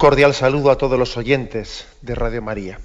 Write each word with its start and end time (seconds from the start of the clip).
Cordial 0.00 0.32
saludo 0.32 0.70
a 0.70 0.78
todos 0.78 0.98
los 0.98 1.18
oyentes 1.18 1.86
de 2.00 2.14
Radio 2.14 2.40
María. 2.40 2.80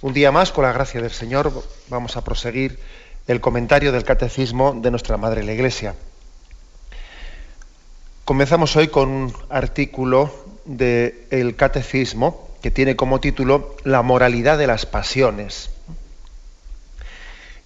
Un 0.00 0.14
día 0.14 0.32
más, 0.32 0.50
con 0.50 0.64
la 0.64 0.72
gracia 0.72 1.02
del 1.02 1.10
Señor, 1.10 1.52
vamos 1.90 2.16
a 2.16 2.24
proseguir 2.24 2.78
el 3.26 3.42
comentario 3.42 3.92
del 3.92 4.02
Catecismo 4.02 4.72
de 4.72 4.90
nuestra 4.90 5.18
Madre 5.18 5.42
la 5.42 5.52
Iglesia. 5.52 5.94
Comenzamos 8.24 8.74
hoy 8.76 8.88
con 8.88 9.10
un 9.10 9.34
artículo 9.50 10.32
del 10.64 11.54
Catecismo 11.54 12.48
que 12.62 12.70
tiene 12.70 12.96
como 12.96 13.20
título 13.20 13.76
La 13.84 14.00
moralidad 14.00 14.56
de 14.56 14.66
las 14.66 14.86
pasiones. 14.86 15.68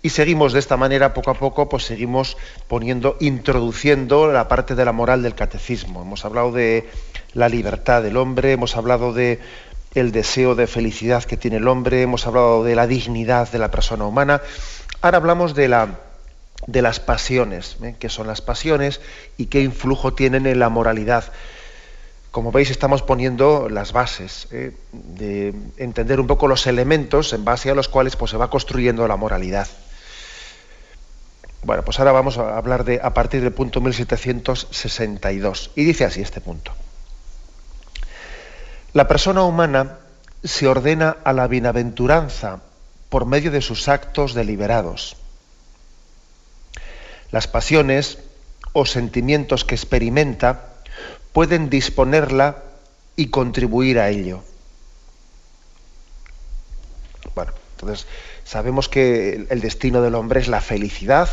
Y 0.01 0.11
seguimos 0.11 0.53
de 0.53 0.61
esta 0.61 0.77
manera, 0.77 1.13
poco 1.13 1.33
a 1.33 1.35
poco, 1.35 1.69
pues 1.69 1.85
seguimos 1.85 2.37
poniendo, 2.69 3.17
introduciendo 3.21 4.31
la 4.31 4.47
parte 4.49 4.77
de 4.77 4.85
la 4.85 4.93
moral 4.93 5.23
del 5.23 5.35
catecismo. 5.35 6.03
Hemos 6.03 6.25
hablado 6.25 6.53
de 6.53 6.89
la 7.35 7.49
libertad 7.49 8.03
del 8.03 8.17
hombre, 8.17 8.53
hemos 8.53 8.77
hablado 8.77 9.13
de 9.13 9.41
el 9.95 10.13
deseo 10.13 10.55
de 10.55 10.67
felicidad 10.67 11.25
que 11.25 11.37
tiene 11.37 11.57
el 11.59 11.69
hombre, 11.69 12.03
hemos 12.03 12.27
hablado 12.27 12.65
de 12.65 12.75
la 12.75 12.87
dignidad 12.87 13.51
de 13.51 13.59
la 13.59 13.71
persona 13.71 14.05
humana. 14.05 14.43
Ahora 15.01 15.19
hablamos 15.19 15.55
de 15.55 15.69
la 15.69 15.99
de 16.67 16.83
las 16.83 17.01
pasiones, 17.01 17.77
¿eh? 17.83 17.95
qué 17.99 18.09
son 18.09 18.27
las 18.27 18.41
pasiones 18.41 19.01
y 19.37 19.47
qué 19.47 19.63
influjo 19.63 20.15
tienen 20.15 20.47
en 20.47 20.59
la 20.59 20.69
moralidad. 20.69 21.25
Como 22.31 22.53
veis, 22.53 22.71
estamos 22.71 23.03
poniendo 23.03 23.69
las 23.69 23.93
bases 23.93 24.49
¿eh? 24.51 24.73
de 24.93 25.55
entender 25.77 26.21
un 26.21 26.27
poco 26.27 26.47
los 26.47 26.67
elementos 26.67 27.33
en 27.33 27.45
base 27.45 27.71
a 27.71 27.75
los 27.75 27.89
cuales 27.89 28.17
pues, 28.17 28.33
se 28.33 28.37
va 28.37 28.51
construyendo 28.51 29.07
la 29.09 29.17
moralidad. 29.17 29.69
Bueno, 31.63 31.85
pues 31.85 31.99
ahora 31.99 32.13
vamos 32.13 32.39
a 32.39 32.57
hablar 32.57 32.85
de 32.85 33.01
a 33.03 33.15
partir 33.15 33.41
del 33.41 33.53
punto 33.53 33.81
1762. 33.81 35.71
Y 35.75 35.85
dice 35.85 36.05
así 36.05 36.21
este 36.21 36.41
punto. 36.41 36.73
La 38.99 39.07
persona 39.07 39.45
humana 39.45 39.99
se 40.43 40.67
ordena 40.67 41.19
a 41.23 41.33
la 41.33 41.47
bienaventuranza 41.47 42.63
por 43.11 43.27
medio 43.27 43.53
de 43.53 43.63
sus 43.63 43.87
actos 43.87 44.35
deliberados. 44.35 45.17
Las 47.31 47.47
pasiones 47.47 48.19
o 48.73 48.87
sentimientos 48.87 49.65
que 49.65 49.77
experimenta 49.77 50.65
pueden 51.33 51.71
disponerla 51.71 52.65
y 53.15 53.29
contribuir 53.29 54.01
a 54.01 54.09
ello. 54.09 54.43
Bueno, 57.37 57.53
entonces 57.77 58.09
sabemos 58.43 58.89
que 58.89 59.47
el 59.49 59.61
destino 59.61 60.03
del 60.03 60.17
hombre 60.17 60.41
es 60.41 60.49
la 60.49 60.61
felicidad, 60.61 61.29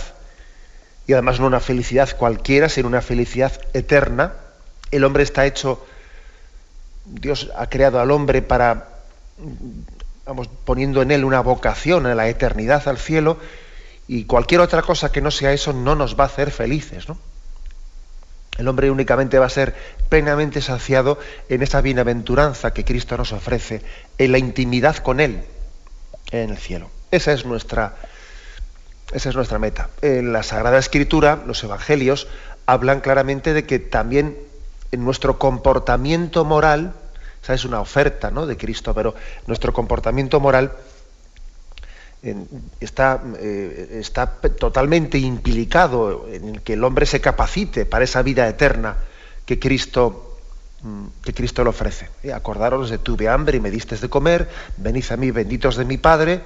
y 1.07 1.13
además 1.13 1.39
no 1.39 1.47
una 1.47 1.62
felicidad 1.62 2.16
cualquiera, 2.16 2.69
sino 2.69 2.88
una 2.88 3.01
felicidad 3.01 3.59
eterna. 3.73 4.34
El 4.91 5.03
hombre 5.03 5.23
está 5.23 5.47
hecho, 5.47 5.84
Dios 7.05 7.51
ha 7.55 7.67
creado 7.69 7.99
al 7.99 8.11
hombre 8.11 8.41
para, 8.41 8.89
vamos, 10.25 10.49
poniendo 10.66 11.01
en 11.01 11.11
él 11.11 11.23
una 11.23 11.41
vocación 11.41 12.05
a 12.05 12.16
la 12.16 12.27
eternidad, 12.27 12.88
al 12.88 12.97
cielo, 12.97 13.38
y 14.07 14.25
cualquier 14.25 14.61
otra 14.61 14.81
cosa 14.81 15.11
que 15.11 15.21
no 15.21 15.31
sea 15.31 15.53
eso 15.53 15.73
no 15.73 15.95
nos 15.95 16.19
va 16.19 16.25
a 16.25 16.27
hacer 16.27 16.51
felices, 16.51 17.07
¿no? 17.07 17.17
El 18.57 18.67
hombre 18.67 18.89
únicamente 18.89 19.38
va 19.38 19.47
a 19.47 19.49
ser 19.49 19.75
plenamente 20.07 20.61
saciado 20.61 21.19
en 21.49 21.61
esa 21.61 21.81
bienaventuranza 21.81 22.73
que 22.73 22.85
Cristo 22.85 23.17
nos 23.17 23.33
ofrece, 23.33 23.81
en 24.17 24.31
la 24.31 24.38
intimidad 24.38 24.97
con 24.97 25.19
Él 25.19 25.44
en 26.31 26.51
el 26.51 26.57
cielo. 26.57 26.89
Esa 27.11 27.33
es 27.33 27.45
nuestra, 27.45 27.95
esa 29.11 29.29
es 29.29 29.35
nuestra 29.35 29.59
meta. 29.59 29.89
En 30.01 30.31
la 30.31 30.44
Sagrada 30.44 30.77
Escritura, 30.77 31.44
los 31.45 31.63
Evangelios 31.63 32.27
hablan 32.65 33.01
claramente 33.01 33.53
de 33.53 33.65
que 33.65 33.79
también 33.79 34.38
en 34.91 35.03
nuestro 35.03 35.38
comportamiento 35.38 36.46
moral, 36.46 36.94
esa 37.41 37.53
es 37.53 37.66
una 37.66 37.79
oferta 37.79 38.31
¿no? 38.31 38.46
de 38.46 38.57
Cristo, 38.57 38.94
pero 38.94 39.16
nuestro 39.47 39.73
comportamiento 39.73 40.40
moral 40.40 40.72
está, 42.79 43.22
eh, 43.38 44.00
está 44.00 44.28
totalmente 44.57 45.18
implicado 45.18 46.28
en 46.31 46.59
que 46.59 46.74
el 46.74 46.84
hombre 46.84 47.06
se 47.06 47.22
capacite 47.22 47.85
para 47.85 48.03
esa 48.03 48.22
vida 48.22 48.47
eterna 48.47 48.97
que 49.45 49.59
Cristo, 49.59 50.40
mm, 50.81 51.06
que 51.24 51.34
Cristo 51.34 51.63
le 51.63 51.69
ofrece. 51.69 52.09
Y 52.24 52.31
acordaros 52.31 52.90
de 52.90 52.97
tuve 52.97 53.29
hambre 53.29 53.57
y 53.57 53.59
me 53.59 53.69
diste 53.69 53.95
de 53.95 54.09
comer, 54.09 54.50
venid 54.78 55.06
a 55.12 55.18
mí 55.18 55.29
benditos 55.31 55.75
de 55.75 55.85
mi 55.85 55.97
Padre, 55.97 56.41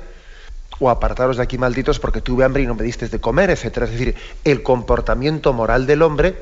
o 0.79 0.89
apartaros 0.89 1.37
de 1.37 1.43
aquí 1.43 1.57
malditos 1.57 1.99
porque 1.99 2.21
tuve 2.21 2.43
hambre 2.43 2.63
y 2.63 2.67
no 2.67 2.75
me 2.75 2.83
diste 2.83 3.07
de 3.07 3.19
comer, 3.19 3.49
etc. 3.49 3.65
Es 3.65 3.91
decir, 3.91 4.15
el 4.43 4.63
comportamiento 4.63 5.53
moral 5.53 5.85
del 5.85 6.01
hombre 6.01 6.37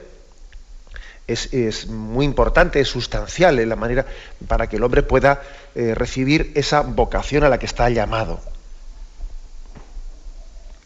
es, 1.27 1.87
muy 1.87 2.25
importante, 2.25 2.79
es 2.79 2.87
sustancial 2.87 3.59
en 3.59 3.69
la 3.69 3.75
manera 3.75 4.05
para 4.47 4.67
que 4.67 4.77
el 4.77 4.83
hombre 4.83 5.03
pueda 5.03 5.41
eh, 5.75 5.93
recibir 5.93 6.51
esa 6.55 6.81
vocación 6.81 7.43
a 7.43 7.49
la 7.49 7.59
que 7.59 7.65
está 7.65 7.89
llamado. 7.89 8.39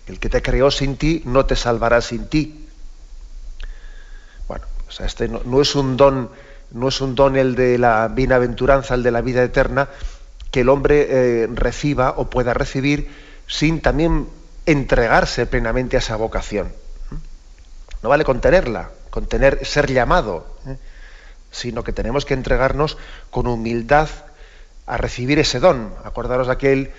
El 0.07 0.19
que 0.19 0.29
te 0.29 0.41
creó 0.41 0.71
sin 0.71 0.97
ti 0.97 1.21
no 1.25 1.45
te 1.45 1.55
salvará 1.55 2.01
sin 2.01 2.27
ti. 2.27 2.67
Bueno, 4.47 4.65
o 4.89 4.91
sea, 4.91 5.05
este 5.05 5.27
no, 5.27 5.61
es 5.61 5.75
un 5.75 5.95
don, 5.95 6.31
no 6.71 6.87
es 6.87 6.99
un 7.01 7.13
don 7.15 7.37
el 7.37 7.55
de 7.55 7.77
la 7.77 8.07
bienaventuranza, 8.07 8.95
el 8.95 9.03
de 9.03 9.11
la 9.11 9.21
vida 9.21 9.43
eterna, 9.43 9.89
que 10.49 10.61
el 10.61 10.69
hombre 10.69 11.07
eh, 11.09 11.47
reciba 11.53 12.15
o 12.17 12.29
pueda 12.29 12.53
recibir 12.53 13.09
sin 13.47 13.79
también 13.79 14.27
entregarse 14.65 15.45
plenamente 15.45 15.97
a 15.97 15.99
esa 15.99 16.15
vocación. 16.15 16.80
No 18.03 18.09
vale 18.09 18.23
contenerla, 18.23 18.89
contener 19.09 19.65
ser 19.65 19.91
llamado, 19.91 20.45
¿eh? 20.67 20.77
sino 21.51 21.83
que 21.83 21.93
tenemos 21.93 22.25
que 22.25 22.33
entregarnos 22.33 22.97
con 23.29 23.47
humildad 23.47 24.09
a 24.87 24.97
recibir 24.97 25.39
ese 25.39 25.59
don. 25.59 25.93
Acordaros 26.03 26.47
de 26.47 26.53
aquel, 26.53 26.91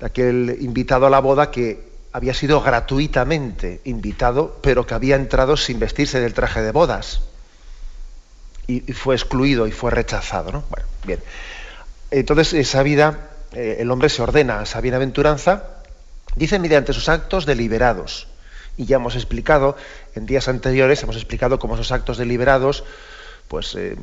de 0.00 0.06
aquel 0.06 0.56
invitado 0.60 1.06
a 1.06 1.10
la 1.10 1.20
boda 1.20 1.50
que 1.50 1.96
había 2.12 2.32
sido 2.32 2.62
gratuitamente 2.62 3.80
invitado, 3.84 4.58
pero 4.62 4.86
que 4.86 4.94
había 4.94 5.16
entrado 5.16 5.56
sin 5.56 5.78
vestirse 5.78 6.20
del 6.20 6.34
traje 6.34 6.62
de 6.62 6.72
bodas. 6.72 7.22
Y, 8.66 8.80
fue 8.94 9.14
excluido 9.14 9.66
y 9.66 9.72
fue 9.72 9.90
rechazado. 9.90 10.50
¿no? 10.50 10.64
Bueno, 10.70 10.86
bien. 11.04 11.20
Entonces, 12.10 12.54
esa 12.54 12.82
vida, 12.82 13.30
eh, 13.52 13.76
el 13.80 13.90
hombre 13.90 14.08
se 14.08 14.22
ordena 14.22 14.60
a 14.60 14.62
esa 14.62 14.80
bienaventuranza 14.80 15.76
Dice 16.36 16.58
mediante 16.58 16.92
sus 16.92 17.08
actos 17.08 17.46
deliberados. 17.46 18.28
Y 18.76 18.86
ya 18.86 18.96
hemos 18.96 19.14
explicado, 19.14 19.76
en 20.14 20.26
días 20.26 20.48
anteriores 20.48 21.02
hemos 21.02 21.16
explicado 21.16 21.58
cómo 21.58 21.74
esos 21.74 21.92
actos 21.92 22.18
deliberados 22.18 22.84
pues, 23.48 23.74
eh, 23.74 23.96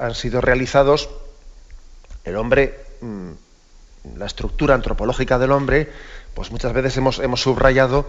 han 0.00 0.14
sido 0.14 0.40
realizados. 0.40 1.10
El 2.24 2.36
hombre, 2.36 2.84
mm, 3.00 3.30
la 4.16 4.26
estructura 4.26 4.74
antropológica 4.74 5.38
del 5.38 5.52
hombre, 5.52 5.90
pues 6.34 6.50
muchas 6.50 6.72
veces 6.72 6.96
hemos, 6.96 7.18
hemos 7.18 7.42
subrayado 7.42 8.06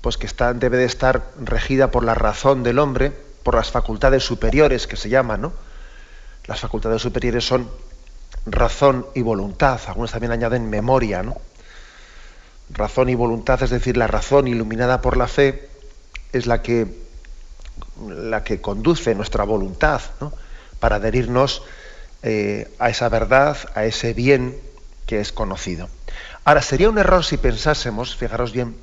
pues 0.00 0.16
que 0.16 0.26
está, 0.26 0.52
debe 0.54 0.76
de 0.76 0.84
estar 0.84 1.30
regida 1.40 1.90
por 1.90 2.04
la 2.04 2.14
razón 2.14 2.62
del 2.62 2.78
hombre, 2.78 3.12
por 3.42 3.54
las 3.54 3.70
facultades 3.70 4.24
superiores 4.24 4.86
que 4.86 4.96
se 4.96 5.08
llaman, 5.08 5.42
¿no? 5.42 5.52
Las 6.46 6.60
facultades 6.60 7.02
superiores 7.02 7.46
son 7.46 7.70
razón 8.46 9.06
y 9.14 9.22
voluntad, 9.22 9.80
algunos 9.86 10.10
también 10.10 10.32
añaden 10.32 10.68
memoria, 10.68 11.22
¿no? 11.22 11.36
Razón 12.74 13.08
y 13.08 13.14
voluntad, 13.14 13.62
es 13.62 13.70
decir, 13.70 13.96
la 13.96 14.06
razón 14.06 14.48
iluminada 14.48 15.00
por 15.00 15.16
la 15.16 15.28
fe, 15.28 15.68
es 16.32 16.46
la 16.46 16.62
que, 16.62 16.86
la 18.08 18.44
que 18.44 18.60
conduce 18.60 19.14
nuestra 19.14 19.44
voluntad 19.44 20.02
para 20.80 20.96
adherirnos 20.96 21.62
eh, 22.22 22.70
a 22.78 22.90
esa 22.90 23.08
verdad, 23.08 23.56
a 23.74 23.84
ese 23.84 24.12
bien 24.12 24.58
que 25.06 25.20
es 25.20 25.32
conocido. 25.32 25.88
Ahora, 26.44 26.62
sería 26.62 26.90
un 26.90 26.98
error 26.98 27.24
si 27.24 27.36
pensásemos, 27.36 28.16
fijaros 28.16 28.52
bien, 28.52 28.76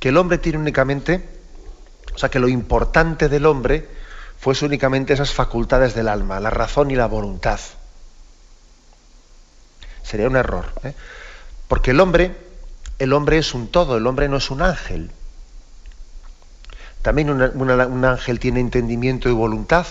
que 0.00 0.10
el 0.10 0.16
hombre 0.16 0.38
tiene 0.38 0.58
únicamente, 0.58 1.26
o 2.14 2.18
sea, 2.18 2.28
que 2.28 2.38
lo 2.38 2.48
importante 2.48 3.28
del 3.28 3.46
hombre 3.46 3.88
fuese 4.38 4.66
únicamente 4.66 5.14
esas 5.14 5.32
facultades 5.32 5.94
del 5.94 6.08
alma, 6.08 6.40
la 6.40 6.50
razón 6.50 6.90
y 6.90 6.96
la 6.96 7.06
voluntad. 7.06 7.60
sería 10.02 10.28
un 10.28 10.36
error. 10.36 10.66
¿eh? 10.84 10.94
Porque 11.68 11.90
el 11.90 12.00
hombre, 12.00 12.45
el 12.98 13.12
hombre 13.12 13.38
es 13.38 13.54
un 13.54 13.68
todo, 13.68 13.96
el 13.96 14.06
hombre 14.06 14.28
no 14.28 14.36
es 14.36 14.50
un 14.50 14.62
ángel. 14.62 15.10
También 17.02 17.30
un 17.30 18.04
ángel 18.04 18.40
tiene 18.40 18.60
entendimiento 18.60 19.28
y 19.28 19.32
voluntad, 19.32 19.86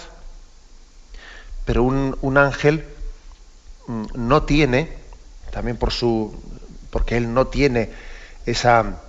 pero 1.66 1.84
un, 1.84 2.38
ángel 2.38 2.86
mm, 3.88 4.04
no 4.16 4.44
tiene, 4.44 4.94
también 5.52 5.78
por 5.78 5.92
su, 5.92 6.38
porque 6.90 7.18
él 7.18 7.34
no 7.34 7.48
tiene 7.48 7.90
esa 8.46 9.02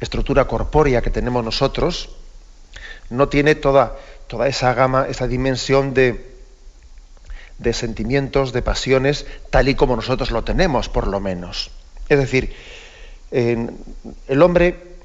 estructura 0.00 0.46
corpórea 0.46 1.02
que 1.02 1.10
tenemos 1.10 1.44
nosotros, 1.44 2.10
no 3.08 3.28
tiene 3.28 3.54
toda, 3.54 3.96
toda 4.26 4.46
esa 4.46 4.74
gama, 4.74 5.06
esa 5.08 5.26
dimensión 5.26 5.94
de, 5.94 6.36
de 7.58 7.72
sentimientos, 7.72 8.52
de 8.52 8.62
pasiones, 8.62 9.26
tal 9.50 9.68
y 9.68 9.74
como 9.74 9.96
nosotros 9.96 10.30
lo 10.30 10.44
tenemos, 10.44 10.88
por 10.88 11.06
lo 11.06 11.20
menos. 11.20 11.70
Es 12.08 12.18
decir, 12.18 12.54
el 13.30 14.42
hombre 14.42 14.96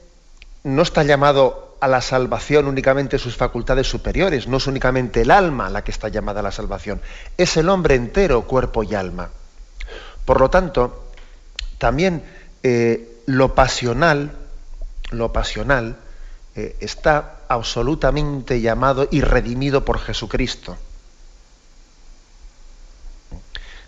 no 0.64 0.82
está 0.82 1.04
llamado 1.04 1.78
a 1.80 1.88
la 1.88 2.02
salvación 2.02 2.68
únicamente 2.68 3.20
sus 3.20 3.36
facultades 3.38 3.88
superiores, 3.88 4.48
no 4.48 4.58
es 4.58 4.68
únicamente 4.68 5.22
el 5.22 5.32
alma 5.32 5.70
la 5.70 5.84
que 5.84 5.92
está 5.92 6.10
llamada 6.10 6.40
a 6.40 6.44
la 6.44 6.52
salvación, 6.52 7.02
es 7.38 7.58
el 7.58 7.70
hombre 7.70 7.96
entero, 7.96 8.42
cuerpo 8.44 8.84
y 8.84 8.96
alma. 8.96 9.30
Por 10.26 10.42
lo 10.42 10.50
tanto, 10.50 11.12
también 11.78 12.24
eh, 12.64 13.22
lo 13.28 13.54
pasional, 13.54 14.32
lo 15.12 15.32
pasional, 15.32 15.98
eh, 16.56 16.76
está 16.80 17.42
absolutamente 17.48 18.62
llamado 18.62 19.08
y 19.12 19.22
redimido 19.22 19.86
por 19.86 20.00
Jesucristo. 20.00 20.78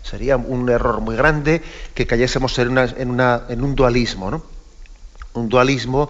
Sería 0.08 0.38
un 0.38 0.68
error 0.70 1.00
muy 1.00 1.16
grande 1.16 1.60
que 1.94 2.06
cayésemos 2.06 2.58
en, 2.58 2.70
un 2.70 3.74
dualismo, 3.74 4.30
¿no? 4.30 4.42
Un 5.34 5.50
dualismo 5.50 6.08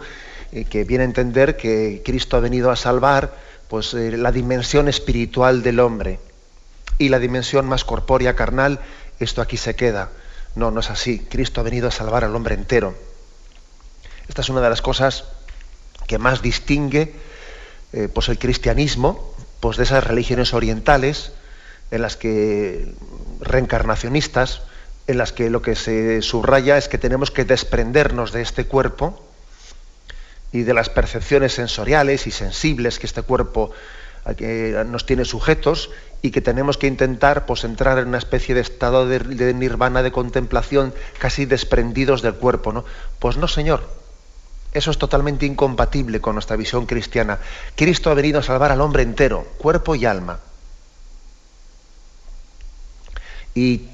eh, 0.53 0.65
que 0.67 0.85
viene 0.85 1.03
a 1.03 1.07
entender 1.07 1.57
que 1.57 2.03
Cristo 2.05 2.37
ha 2.37 2.41
venido 2.41 2.71
a 2.71 2.77
salvar 2.77 3.35
pues, 3.67 3.95
eh, 3.95 4.17
la 4.17 4.31
dimensión 4.31 4.89
espiritual 4.89 5.65
del 5.65 5.81
hombre 5.81 6.21
y 6.99 7.09
la 7.09 7.19
dimensión 7.19 7.67
más 7.67 7.85
corpórea, 7.85 8.37
carnal, 8.37 8.79
esto 9.19 9.43
aquí 9.43 9.57
se 9.57 9.75
queda. 9.75 10.11
No, 10.55 10.71
no 10.71 10.79
es 10.79 10.91
así. 10.91 11.19
Cristo 11.19 11.61
ha 11.61 11.65
venido 11.65 11.89
a 11.89 11.91
salvar 11.91 12.23
al 12.23 12.37
hombre 12.37 12.55
entero. 12.55 12.95
Esta 14.29 14.43
es 14.43 14.49
una 14.49 14.61
de 14.61 14.71
las 14.71 14.83
cosas 14.83 15.25
que 16.07 16.19
más 16.19 16.41
distingue 16.41 17.15
eh, 17.93 18.09
pues 18.13 18.29
el 18.29 18.39
cristianismo 18.39 19.35
pues 19.59 19.77
de 19.77 19.83
esas 19.83 20.05
religiones 20.05 20.55
orientales 20.55 21.33
en 21.91 22.03
las 22.03 22.17
que 22.17 22.93
reencarnacionistas 23.41 24.63
en 25.09 25.17
las 25.17 25.33
que 25.33 25.49
lo 25.51 25.63
que 25.63 25.75
se 25.75 26.23
subraya 26.23 26.77
es 26.77 26.89
que 26.89 26.99
tenemos 26.99 27.31
que 27.31 27.45
desprendernos 27.45 28.31
de 28.31 28.43
este 28.43 28.67
cuerpo 28.67 29.19
y 30.53 30.63
de 30.63 30.75
las 30.75 30.91
percepciones 30.91 31.55
sensoriales 31.55 32.27
y 32.27 32.31
sensibles 32.31 32.99
que 32.99 33.07
este 33.07 33.23
cuerpo 33.23 33.71
nos 34.87 35.07
tiene 35.07 35.25
sujetos 35.25 35.91
y 36.21 36.31
que 36.31 36.43
tenemos 36.43 36.77
que 36.77 36.87
intentar 36.87 37.47
pues, 37.47 37.65
entrar 37.65 37.99
en 37.99 38.09
una 38.09 38.19
especie 38.19 38.55
de 38.55 38.61
estado 38.61 39.07
de, 39.07 39.21
de, 39.21 39.55
nirvana, 39.55 40.03
de 40.03 40.13
contemplación, 40.13 40.93
casi 41.19 41.47
desprendidos 41.47 42.21
del 42.21 42.35
cuerpo. 42.35 42.73
¿no? 42.73 42.85
Pues 43.19 43.39
no, 43.39 43.49
Señor. 43.49 43.89
Eso 44.75 44.91
es 44.91 44.99
totalmente 44.99 45.47
incompatible 45.47 46.21
con 46.21 46.35
nuestra 46.35 46.57
visión 46.57 46.85
cristiana. 46.85 47.39
Cristo 47.75 48.11
ha 48.11 48.15
venido 48.15 48.41
a 48.41 48.43
salvar 48.43 48.71
al 48.71 48.83
hombre 48.83 49.03
entero, 49.03 49.47
cuerpo 49.57 49.95
y 49.95 50.05
alma. 50.05 50.41
Y, 53.59 53.89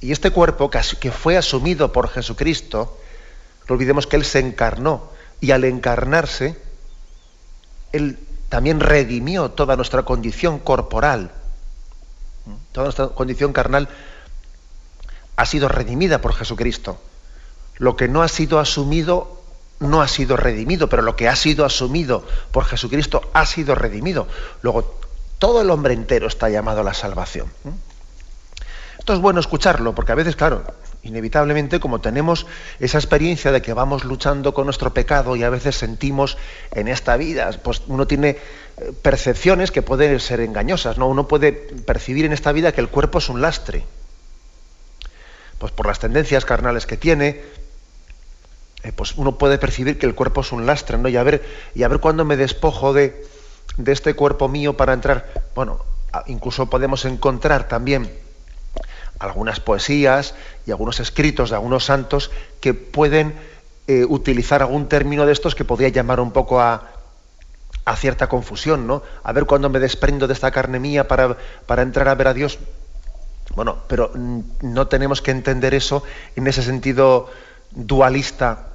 este 0.00 0.30
cuerpo 0.30 0.68
que, 0.68 1.12
fue 1.12 1.36
asumido 1.36 1.92
por 1.92 2.08
Jesucristo, 2.08 2.98
no 3.68 3.74
olvidemos 3.74 4.06
que 4.08 4.16
Él 4.16 4.24
se 4.24 4.40
encarnó 4.40 5.10
y 5.40 5.52
al 5.52 5.64
encarnarse, 5.64 6.56
Él 7.92 8.18
también 8.48 8.80
redimió 8.80 9.52
toda 9.52 9.76
nuestra 9.76 10.02
condición 10.02 10.58
corporal. 10.58 11.30
Toda 12.72 12.86
nuestra 12.86 13.08
condición 13.08 13.52
carnal 13.52 13.88
ha 15.36 15.46
sido 15.46 15.68
redimida 15.68 16.20
por 16.20 16.34
Jesucristo. 16.34 16.98
Lo 17.76 17.96
que 17.96 18.08
no 18.08 18.22
ha 18.22 18.28
sido 18.28 18.58
asumido 18.58 19.40
no 19.78 20.02
ha 20.02 20.08
sido 20.08 20.36
redimido, 20.36 20.88
pero 20.88 21.02
lo 21.02 21.14
que 21.14 21.28
ha 21.28 21.36
sido 21.36 21.64
asumido 21.64 22.24
por 22.50 22.64
Jesucristo 22.64 23.30
ha 23.34 23.46
sido 23.46 23.76
redimido. 23.76 24.26
Luego, 24.62 24.98
todo 25.38 25.60
el 25.60 25.70
hombre 25.70 25.94
entero 25.94 26.26
está 26.26 26.48
llamado 26.48 26.80
a 26.80 26.84
la 26.84 26.94
salvación. 26.94 27.46
Esto 29.06 29.14
es 29.14 29.20
bueno 29.20 29.38
escucharlo, 29.38 29.94
porque 29.94 30.10
a 30.10 30.16
veces, 30.16 30.34
claro, 30.34 30.64
inevitablemente, 31.04 31.78
como 31.78 32.00
tenemos 32.00 32.44
esa 32.80 32.98
experiencia 32.98 33.52
de 33.52 33.62
que 33.62 33.72
vamos 33.72 34.02
luchando 34.02 34.52
con 34.52 34.64
nuestro 34.64 34.92
pecado 34.92 35.36
y 35.36 35.44
a 35.44 35.48
veces 35.48 35.76
sentimos 35.76 36.36
en 36.72 36.88
esta 36.88 37.16
vida, 37.16 37.48
pues 37.62 37.82
uno 37.86 38.08
tiene 38.08 38.30
eh, 38.30 38.92
percepciones 39.02 39.70
que 39.70 39.80
pueden 39.80 40.18
ser 40.18 40.40
engañosas, 40.40 40.98
¿no? 40.98 41.06
Uno 41.06 41.28
puede 41.28 41.52
percibir 41.52 42.24
en 42.24 42.32
esta 42.32 42.50
vida 42.50 42.72
que 42.72 42.80
el 42.80 42.88
cuerpo 42.88 43.18
es 43.18 43.28
un 43.28 43.40
lastre. 43.40 43.84
Pues 45.60 45.70
por 45.70 45.86
las 45.86 46.00
tendencias 46.00 46.44
carnales 46.44 46.84
que 46.84 46.96
tiene, 46.96 47.42
eh, 48.82 48.90
pues 48.90 49.14
uno 49.14 49.38
puede 49.38 49.58
percibir 49.58 50.00
que 50.00 50.06
el 50.06 50.16
cuerpo 50.16 50.40
es 50.40 50.50
un 50.50 50.66
lastre, 50.66 50.98
¿no? 50.98 51.08
Y 51.08 51.16
a 51.16 51.22
ver, 51.22 51.44
y 51.76 51.84
a 51.84 51.88
ver 51.88 52.00
cuándo 52.00 52.24
me 52.24 52.36
despojo 52.36 52.92
de, 52.92 53.24
de 53.76 53.92
este 53.92 54.14
cuerpo 54.14 54.48
mío 54.48 54.76
para 54.76 54.94
entrar. 54.94 55.32
Bueno, 55.54 55.78
incluso 56.26 56.68
podemos 56.68 57.04
encontrar 57.04 57.68
también 57.68 58.25
algunas 59.18 59.60
poesías 59.60 60.34
y 60.66 60.70
algunos 60.70 61.00
escritos 61.00 61.50
de 61.50 61.56
algunos 61.56 61.84
santos 61.84 62.30
que 62.60 62.74
pueden 62.74 63.34
eh, 63.86 64.04
utilizar 64.04 64.62
algún 64.62 64.88
término 64.88 65.26
de 65.26 65.32
estos 65.32 65.54
que 65.54 65.64
podría 65.64 65.88
llamar 65.88 66.20
un 66.20 66.32
poco 66.32 66.60
a, 66.60 66.92
cierta 67.96 68.28
confusión, 68.28 68.88
¿no? 68.88 69.02
A 69.22 69.32
ver 69.32 69.46
cuándo 69.46 69.70
me 69.70 69.78
desprendo 69.78 70.26
de 70.26 70.34
esta 70.34 70.50
carne 70.50 70.80
mía 70.80 71.06
para, 71.06 71.36
para 71.66 71.82
entrar 71.82 72.08
a 72.08 72.16
ver 72.16 72.26
a 72.26 72.34
Dios. 72.34 72.58
Bueno, 73.54 73.78
pero 73.86 74.10
no 74.14 74.88
tenemos 74.88 75.22
que 75.22 75.30
entender 75.30 75.72
eso 75.72 76.02
en 76.34 76.48
ese 76.48 76.64
sentido 76.64 77.30
dualista 77.70 78.70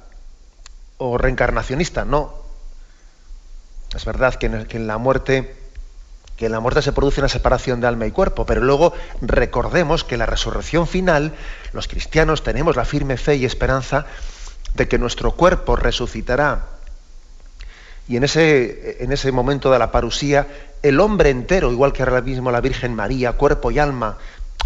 o 0.96 1.18
reencarnacionista, 1.18 2.06
no. 2.06 2.32
Es 3.94 4.06
verdad 4.06 4.34
que 4.36 4.66
que 4.66 4.78
en 4.78 4.86
la 4.86 4.96
muerte 4.96 5.61
que 6.42 6.46
en 6.46 6.52
la 6.52 6.58
muerte 6.58 6.82
se 6.82 6.90
produce 6.90 7.20
una 7.20 7.28
separación 7.28 7.80
de 7.80 7.86
alma 7.86 8.04
y 8.04 8.10
cuerpo, 8.10 8.44
pero 8.44 8.62
luego 8.62 8.92
recordemos 9.20 10.02
que 10.02 10.16
la 10.16 10.26
resurrección 10.26 10.88
final, 10.88 11.34
los 11.72 11.86
cristianos 11.86 12.42
tenemos 12.42 12.74
la 12.74 12.84
firme 12.84 13.16
fe 13.16 13.36
y 13.36 13.44
esperanza 13.44 14.06
de 14.74 14.88
que 14.88 14.98
nuestro 14.98 15.36
cuerpo 15.36 15.76
resucitará. 15.76 16.66
Y 18.08 18.16
en 18.16 18.24
ese, 18.24 19.04
en 19.04 19.12
ese 19.12 19.30
momento 19.30 19.70
de 19.70 19.78
la 19.78 19.92
parusía, 19.92 20.48
el 20.82 20.98
hombre 20.98 21.30
entero, 21.30 21.70
igual 21.70 21.92
que 21.92 22.02
ahora 22.02 22.20
mismo 22.22 22.50
la 22.50 22.60
Virgen 22.60 22.92
María, 22.96 23.34
cuerpo 23.34 23.70
y 23.70 23.78
alma, 23.78 24.18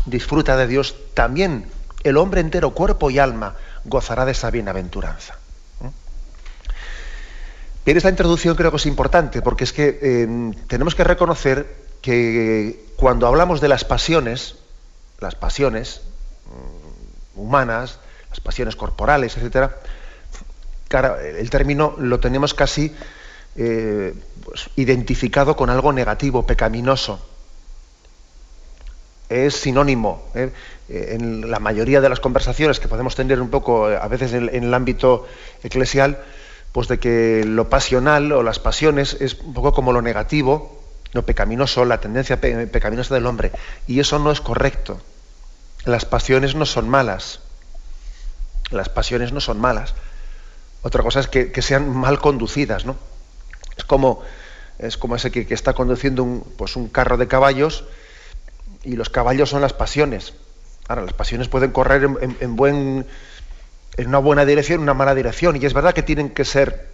disfruta 0.07 0.57
de 0.57 0.69
Dios, 0.69 0.97
también 1.13 1.67
el 2.05 2.17
hombre 2.17 2.41
entero, 2.41 2.71
cuerpo 2.71 3.11
y 3.11 3.19
alma, 3.19 3.55
gozará 3.85 4.25
de 4.25 4.33
esa 4.33 4.51
bienaventuranza. 4.51 5.37
Bien, 7.87 7.97
esta 7.97 8.11
introducción 8.11 8.57
creo 8.57 8.73
que 8.73 8.79
es 8.79 8.87
importante 8.87 9.43
porque 9.43 9.63
es 9.63 9.73
que 9.73 10.01
eh, 10.03 10.53
tenemos 10.67 10.97
que 10.97 11.05
reconocer 11.05 11.85
que 12.03 12.85
cuando 12.97 13.29
hablamos 13.29 13.61
de 13.61 13.69
las 13.69 13.85
pasiones, 13.85 14.57
las 15.21 15.37
pasiones 15.37 16.01
mm, 16.47 17.41
humanas, 17.41 18.01
las 18.29 18.41
pasiones 18.41 18.75
corporales, 18.75 19.37
etcétera, 19.37 19.79
el 21.39 21.49
término 21.49 21.95
lo 21.99 22.19
tenemos 22.19 22.55
casi 22.55 22.93
eh, 23.55 24.15
pues, 24.45 24.69
identificado 24.75 25.55
con 25.55 25.71
algo 25.71 25.93
negativo, 25.93 26.45
pecaminoso. 26.45 27.25
Es 29.29 29.55
sinónimo. 29.55 30.25
¿eh? 30.35 30.51
En 30.89 31.49
la 31.49 31.61
mayoría 31.61 32.01
de 32.01 32.09
las 32.09 32.19
conversaciones 32.19 32.81
que 32.81 32.89
podemos 32.89 33.15
tener 33.15 33.41
un 33.41 33.49
poco, 33.49 33.87
a 33.87 34.09
veces 34.09 34.33
en 34.33 34.65
el 34.65 34.75
ámbito 34.75 35.29
eclesial, 35.63 36.19
pues 36.77 36.89
de 36.89 36.99
que 36.99 37.43
lo 37.47 37.71
pasional 37.71 38.31
o 38.33 38.43
las 38.43 38.59
pasiones 38.59 39.17
es 39.21 39.39
un 39.41 39.55
poco 39.55 39.73
como 39.73 39.95
lo 39.95 40.03
negativo, 40.03 40.79
lo 41.13 41.25
pecaminoso, 41.25 41.87
la 41.87 42.01
tendencia 42.01 42.39
pecaminosa 42.39 43.15
del 43.15 43.25
hombre. 43.25 43.51
Y 43.87 43.99
eso 43.99 44.19
no 44.19 44.31
es 44.31 44.43
correcto. 44.43 45.01
Las 45.87 46.05
pasiones 46.05 46.55
no 46.55 46.67
son 46.67 46.91
malas. 46.91 47.41
Las 48.71 48.91
pasiones 48.91 49.33
no 49.33 49.41
son 49.41 49.59
malas. 49.59 49.95
Otra 50.83 51.03
cosa 51.03 51.21
es 51.21 51.29
que, 51.29 51.63
sean 51.63 51.97
mal 51.97 52.19
conducidas, 52.19 52.85
¿no? 52.85 52.97
Es 53.79 53.85
como, 53.85 54.21
es 54.79 54.99
como 54.99 55.17
ese 55.17 55.31
que, 55.31 55.47
está 55.49 55.73
conduciendo 55.73 56.25
un, 56.25 56.43
pues 56.59 56.77
un 56.77 56.91
carro 56.91 57.17
de 57.17 57.27
caballos 57.27 57.85
y 58.85 58.97
los 58.97 59.09
caballos 59.09 59.49
son 59.49 59.63
las 59.63 59.73
pasiones. 59.73 60.35
Ahora, 60.89 61.05
las 61.05 61.15
pasiones 61.15 61.49
pueden 61.49 61.71
correr 61.71 62.07
en 62.21 62.55
buen 62.55 63.07
en 63.97 64.09
una 64.09 64.19
buena 64.19 64.45
dirección, 64.45 64.81
una 64.81 64.95
mala 64.95 65.15
dirección. 65.15 65.57
Y 65.57 65.65
es 65.65 65.75
verdad 65.75 65.95
que 65.95 66.03
tienen 66.03 66.31
que 66.31 66.45
ser 66.45 66.89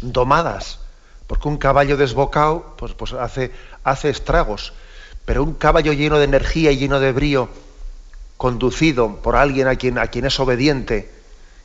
domadas, 0.00 0.80
porque 1.26 1.48
un 1.48 1.58
caballo 1.58 1.96
desbocado 1.96 2.74
pues, 2.76 2.92
pues 2.94 3.12
hace, 3.12 3.50
hace 3.84 4.10
estragos. 4.10 4.72
Pero 5.24 5.42
un 5.42 5.54
caballo 5.54 5.92
lleno 5.92 6.18
de 6.18 6.24
energía 6.24 6.70
y 6.70 6.78
lleno 6.78 7.00
de 7.00 7.12
brío, 7.12 7.48
conducido 8.36 9.16
por 9.16 9.36
alguien 9.36 9.68
a 9.68 9.76
quien, 9.76 9.98
a 9.98 10.06
quien 10.06 10.24
es 10.24 10.38
obediente 10.40 11.10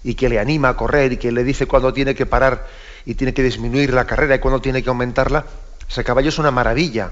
y 0.04 0.16
que 0.16 0.28
le 0.28 0.40
anima 0.40 0.70
a 0.70 0.76
correr 0.76 1.14
y 1.14 1.18
que 1.18 1.32
le 1.32 1.44
dice 1.44 1.66
cuándo 1.66 1.94
tiene 1.94 2.14
que 2.16 2.26
parar 2.26 2.68
y 3.06 3.16
tiene 3.16 3.34
que 3.34 3.44
disminuir 3.44 3.94
la 3.94 4.06
carrera 4.06 4.36
y 4.36 4.40
cuándo 4.40 4.60
tiene 4.60 4.84
que 4.84 4.90
aumentarla, 4.90 5.46
ese 5.90 6.04
caballo 6.04 6.30
es 6.30 6.40
una 6.40 6.52
maravilla, 6.52 7.12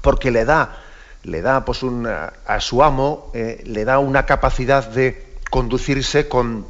porque 0.00 0.30
le 0.30 0.44
da, 0.44 0.78
le 1.22 1.42
da 1.42 1.64
pues 1.64 1.82
a 2.46 2.60
su 2.60 2.82
amo, 2.82 3.30
eh, 3.34 3.62
le 3.66 3.84
da 3.84 3.98
una 3.98 4.26
capacidad 4.26 4.88
de 4.88 5.25
conducirse 5.50 6.28
con, 6.28 6.66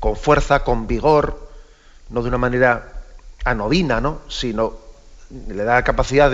con 0.00 0.16
fuerza, 0.16 0.64
con 0.64 0.86
vigor, 0.86 1.48
no 2.10 2.22
de 2.22 2.28
una 2.28 2.38
manera 2.38 3.02
anodina, 3.44 4.00
¿no? 4.00 4.20
sino 4.28 4.74
le 5.48 5.64
da 5.64 5.74
la 5.74 5.84
capacidad 5.84 6.30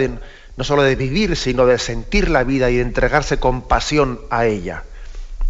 no 0.57 0.65
solo 0.65 0.83
de 0.83 0.95
vivir, 0.95 1.37
sino 1.37 1.67
de 1.67 1.79
sentir 1.79 2.29
la 2.31 2.45
vida 2.45 2.71
y 2.71 2.77
de 2.77 2.83
entregarse 2.83 3.39
con 3.39 3.63
pasión 3.63 4.21
a 4.31 4.47
ella. 4.47 4.85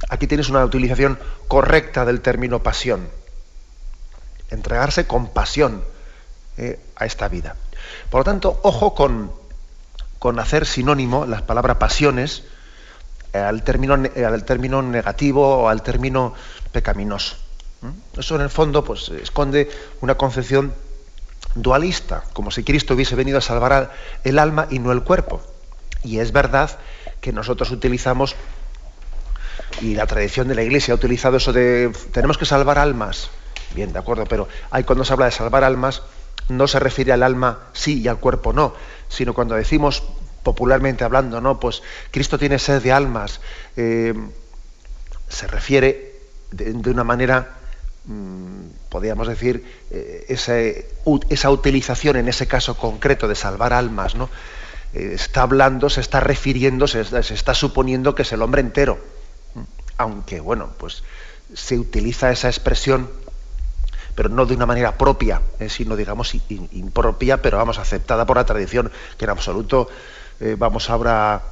Aquí 0.08 0.26
tienes 0.26 0.48
una 0.48 0.64
utilización 0.64 1.18
correcta 1.48 2.04
del 2.04 2.20
término 2.20 2.62
pasión. 2.62 3.08
Entregarse 4.50 5.06
con 5.06 5.28
pasión 5.28 5.84
eh, 6.56 6.78
a 6.96 7.06
esta 7.06 7.28
vida. 7.28 7.56
Por 8.10 8.20
lo 8.20 8.24
tanto, 8.24 8.60
ojo 8.62 8.94
con, 8.94 9.32
con 10.18 10.38
hacer 10.38 10.66
sinónimo 10.66 11.26
las 11.26 11.42
palabras 11.42 11.76
pasiones 11.76 12.44
al, 13.34 13.62
término, 13.62 13.94
al 13.94 14.44
término 14.44 14.82
negativo 14.82 15.64
o 15.64 15.68
al 15.68 15.82
término 15.82 16.34
pecaminoso. 16.72 17.36
Eso 18.16 18.36
en 18.36 18.40
el 18.40 18.50
fondo 18.50 18.84
pues, 18.84 19.08
esconde 19.10 19.68
una 20.00 20.14
concepción 20.14 20.72
dualista, 21.54 22.24
como 22.32 22.50
si 22.50 22.64
Cristo 22.64 22.94
hubiese 22.94 23.14
venido 23.14 23.38
a 23.38 23.42
salvar 23.42 23.92
el 24.24 24.38
alma 24.38 24.66
y 24.70 24.78
no 24.78 24.92
el 24.92 25.02
cuerpo. 25.02 25.42
Y 26.02 26.18
es 26.18 26.32
verdad 26.32 26.78
que 27.20 27.32
nosotros 27.32 27.70
utilizamos, 27.70 28.36
y 29.80 29.94
la 29.94 30.06
tradición 30.06 30.48
de 30.48 30.54
la 30.54 30.62
Iglesia 30.62 30.92
ha 30.92 30.96
utilizado 30.96 31.36
eso 31.36 31.52
de 31.52 31.92
tenemos 32.12 32.38
que 32.38 32.44
salvar 32.44 32.78
almas. 32.78 33.30
Bien, 33.74 33.92
de 33.92 33.98
acuerdo, 33.98 34.24
pero 34.24 34.48
hay 34.70 34.84
cuando 34.84 35.04
se 35.04 35.12
habla 35.12 35.26
de 35.26 35.32
salvar 35.32 35.64
almas, 35.64 36.02
no 36.48 36.68
se 36.68 36.78
refiere 36.78 37.12
al 37.12 37.22
alma 37.22 37.60
sí 37.72 38.00
y 38.00 38.08
al 38.08 38.18
cuerpo 38.18 38.52
no, 38.52 38.74
sino 39.08 39.34
cuando 39.34 39.54
decimos 39.54 40.02
popularmente 40.44 41.02
hablando, 41.02 41.40
no, 41.40 41.58
pues 41.58 41.82
Cristo 42.12 42.38
tiene 42.38 42.60
sed 42.60 42.82
de 42.82 42.92
almas, 42.92 43.40
eh, 43.76 44.14
se 45.28 45.46
refiere 45.48 46.14
de 46.52 46.90
una 46.90 47.02
manera 47.02 47.56
Mm, 48.06 48.66
podríamos 48.90 49.28
decir, 49.28 49.64
eh, 49.90 50.26
esa, 50.28 51.50
utilización 51.50 52.16
en 52.16 52.28
ese 52.28 52.46
caso 52.46 52.76
concreto 52.76 53.28
de 53.28 53.34
salvar 53.34 53.72
almas, 53.72 54.14
¿no? 54.14 54.28
Eh, 54.92 55.12
está 55.14 55.42
hablando, 55.42 55.88
se 55.88 56.02
está 56.02 56.20
refiriendo, 56.20 56.86
se, 56.86 57.00
está 57.00 57.54
suponiendo 57.54 58.14
que 58.14 58.22
es 58.22 58.32
el 58.32 58.42
hombre 58.42 58.60
entero. 58.60 58.98
Aunque, 59.96 60.40
bueno, 60.40 60.70
pues 60.78 61.02
se 61.54 61.78
utiliza 61.78 62.30
esa 62.30 62.48
expresión, 62.48 63.08
pero 64.14 64.28
no 64.28 64.44
de 64.44 64.54
una 64.54 64.66
manera 64.66 64.98
propia, 64.98 65.40
sino, 65.68 65.96
digamos, 65.96 66.34
impropia, 66.48 67.40
pero 67.40 67.56
vamos, 67.56 67.78
aceptada 67.78 68.26
por 68.26 68.36
la 68.36 68.44
tradición, 68.44 68.92
que 69.16 69.24
en 69.24 69.30
absoluto 69.30 69.88
vamos 70.58 70.90
ahora 70.90 71.42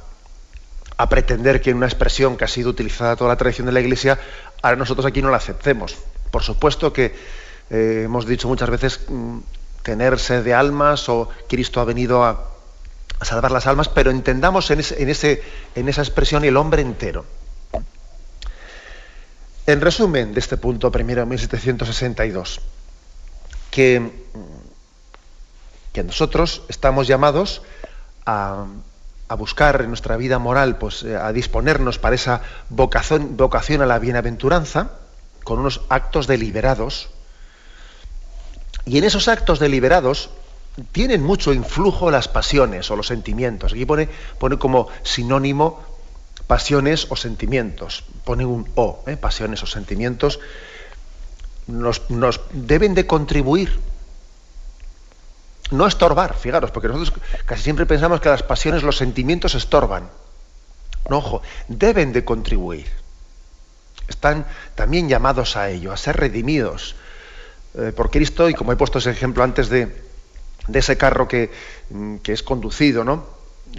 a 0.97 1.09
pretender 1.09 1.61
que 1.61 1.73
una 1.73 1.87
expresión 1.87 2.37
que 2.37 2.45
ha 2.45 2.47
sido 2.47 2.69
utilizada 2.69 3.15
toda 3.15 3.29
la 3.29 3.37
tradición 3.37 3.65
de 3.65 3.73
la 3.73 3.81
Iglesia, 3.81 4.19
ahora 4.61 4.77
nosotros 4.77 5.05
aquí 5.05 5.21
no 5.21 5.29
la 5.29 5.37
aceptemos. 5.37 5.95
Por 6.31 6.43
supuesto 6.43 6.93
que 6.93 7.15
eh, 7.69 8.03
hemos 8.05 8.25
dicho 8.25 8.47
muchas 8.47 8.69
veces 8.69 8.99
mm, 9.07 9.39
tenerse 9.81 10.41
de 10.43 10.53
almas 10.53 11.09
o 11.09 11.29
Cristo 11.47 11.81
ha 11.81 11.85
venido 11.85 12.23
a, 12.23 12.49
salvar 13.21 13.51
las 13.51 13.67
almas, 13.67 13.87
pero 13.87 14.11
entendamos 14.11 14.69
en, 14.71 14.79
ese, 14.81 15.43
en 15.75 15.89
esa 15.89 16.01
expresión 16.01 16.43
el 16.43 16.57
hombre 16.57 16.81
entero. 16.81 17.25
En 19.65 19.79
resumen 19.79 20.33
de 20.33 20.41
este 20.41 20.57
punto 20.57 20.91
primero, 20.91 21.25
1762, 21.25 22.59
que, 23.71 24.11
que 25.93 26.03
nosotros 26.03 26.63
estamos 26.67 27.07
llamados 27.07 27.61
a, 28.25 28.65
buscar 29.37 29.81
en 29.81 29.87
nuestra 29.87 30.15
vida 30.15 30.37
moral, 30.37 30.77
pues 30.77 31.03
a 31.03 31.33
disponernos 31.33 31.97
para 31.97 32.13
esa 32.13 32.41
vocación, 32.69 33.81
a 33.81 33.85
la 33.87 33.97
bienaventuranza, 33.97 34.91
con 35.43 35.59
unos 35.59 35.81
actos 35.89 36.27
deliberados. 36.27 37.09
Y 38.85 38.99
en 38.99 39.05
esos 39.05 39.27
actos 39.27 39.59
deliberados 39.59 40.29
tienen 40.91 41.23
mucho 41.23 41.53
influjo 41.53 42.11
las 42.11 42.27
pasiones 42.27 42.89
o 42.91 42.95
los 42.95 43.07
sentimientos. 43.07 43.73
Aquí 43.73 43.85
pone, 43.85 44.09
como 44.59 44.87
sinónimo 45.03 45.81
pasiones 46.47 47.07
o 47.09 47.15
sentimientos. 47.15 48.03
Pone 48.23 48.45
un 48.45 48.67
O, 48.75 49.03
¿eh? 49.07 49.17
pasiones 49.17 49.63
o 49.63 49.65
sentimientos. 49.65 50.39
Nos, 51.67 52.01
deben 52.51 52.93
de 52.93 53.07
contribuir. 53.07 53.79
No 55.71 55.87
estorbar, 55.87 56.35
fijaros, 56.35 56.71
porque 56.71 56.87
nosotros 56.87 57.13
casi 57.45 57.63
siempre 57.63 57.85
pensamos 57.85 58.21
que 58.21 58.29
las 58.29 58.43
pasiones, 58.43 58.83
los 58.83 58.97
sentimientos 58.97 59.55
estorban. 59.55 60.09
No, 61.09 61.17
ojo, 61.17 61.41
deben 61.67 62.13
de 62.13 62.23
contribuir 62.23 63.03
están 64.07 64.45
también 64.75 65.09
llamados 65.09 65.57
a 65.57 65.69
ello, 65.69 65.91
a 65.91 65.97
ser 65.97 66.17
redimidos 66.17 66.95
eh, 67.75 67.91
por 67.95 68.09
Cristo 68.09 68.49
y 68.49 68.53
como 68.53 68.71
he 68.71 68.75
puesto 68.75 68.99
ese 68.99 69.11
ejemplo 69.11 69.43
antes 69.43 69.69
de, 69.69 69.95
ese 70.73 70.97
carro 70.97 71.27
que, 71.27 71.51
mm, 71.89 72.17
que, 72.17 72.33
es 72.33 72.43
conducido, 72.43 73.03
¿no? 73.03 73.25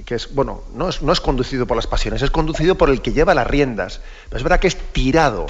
Que 0.05 0.17
es, 0.17 0.35
bueno, 0.35 0.65
no 0.75 0.89
es, 0.89 1.03
no 1.03 1.13
es 1.13 1.21
conducido 1.21 1.67
por 1.67 1.77
las 1.77 1.87
pasiones, 1.87 2.23
es 2.23 2.31
conducido 2.31 2.77
por 2.77 2.91
el 2.91 3.01
que 3.01 3.13
lleva 3.13 3.35
las 3.35 3.47
riendas. 3.47 4.01
Pero 4.29 4.39
es 4.39 4.43
verdad 4.43 4.61
que 4.61 4.67
es 4.67 4.77
tirado. 4.93 5.47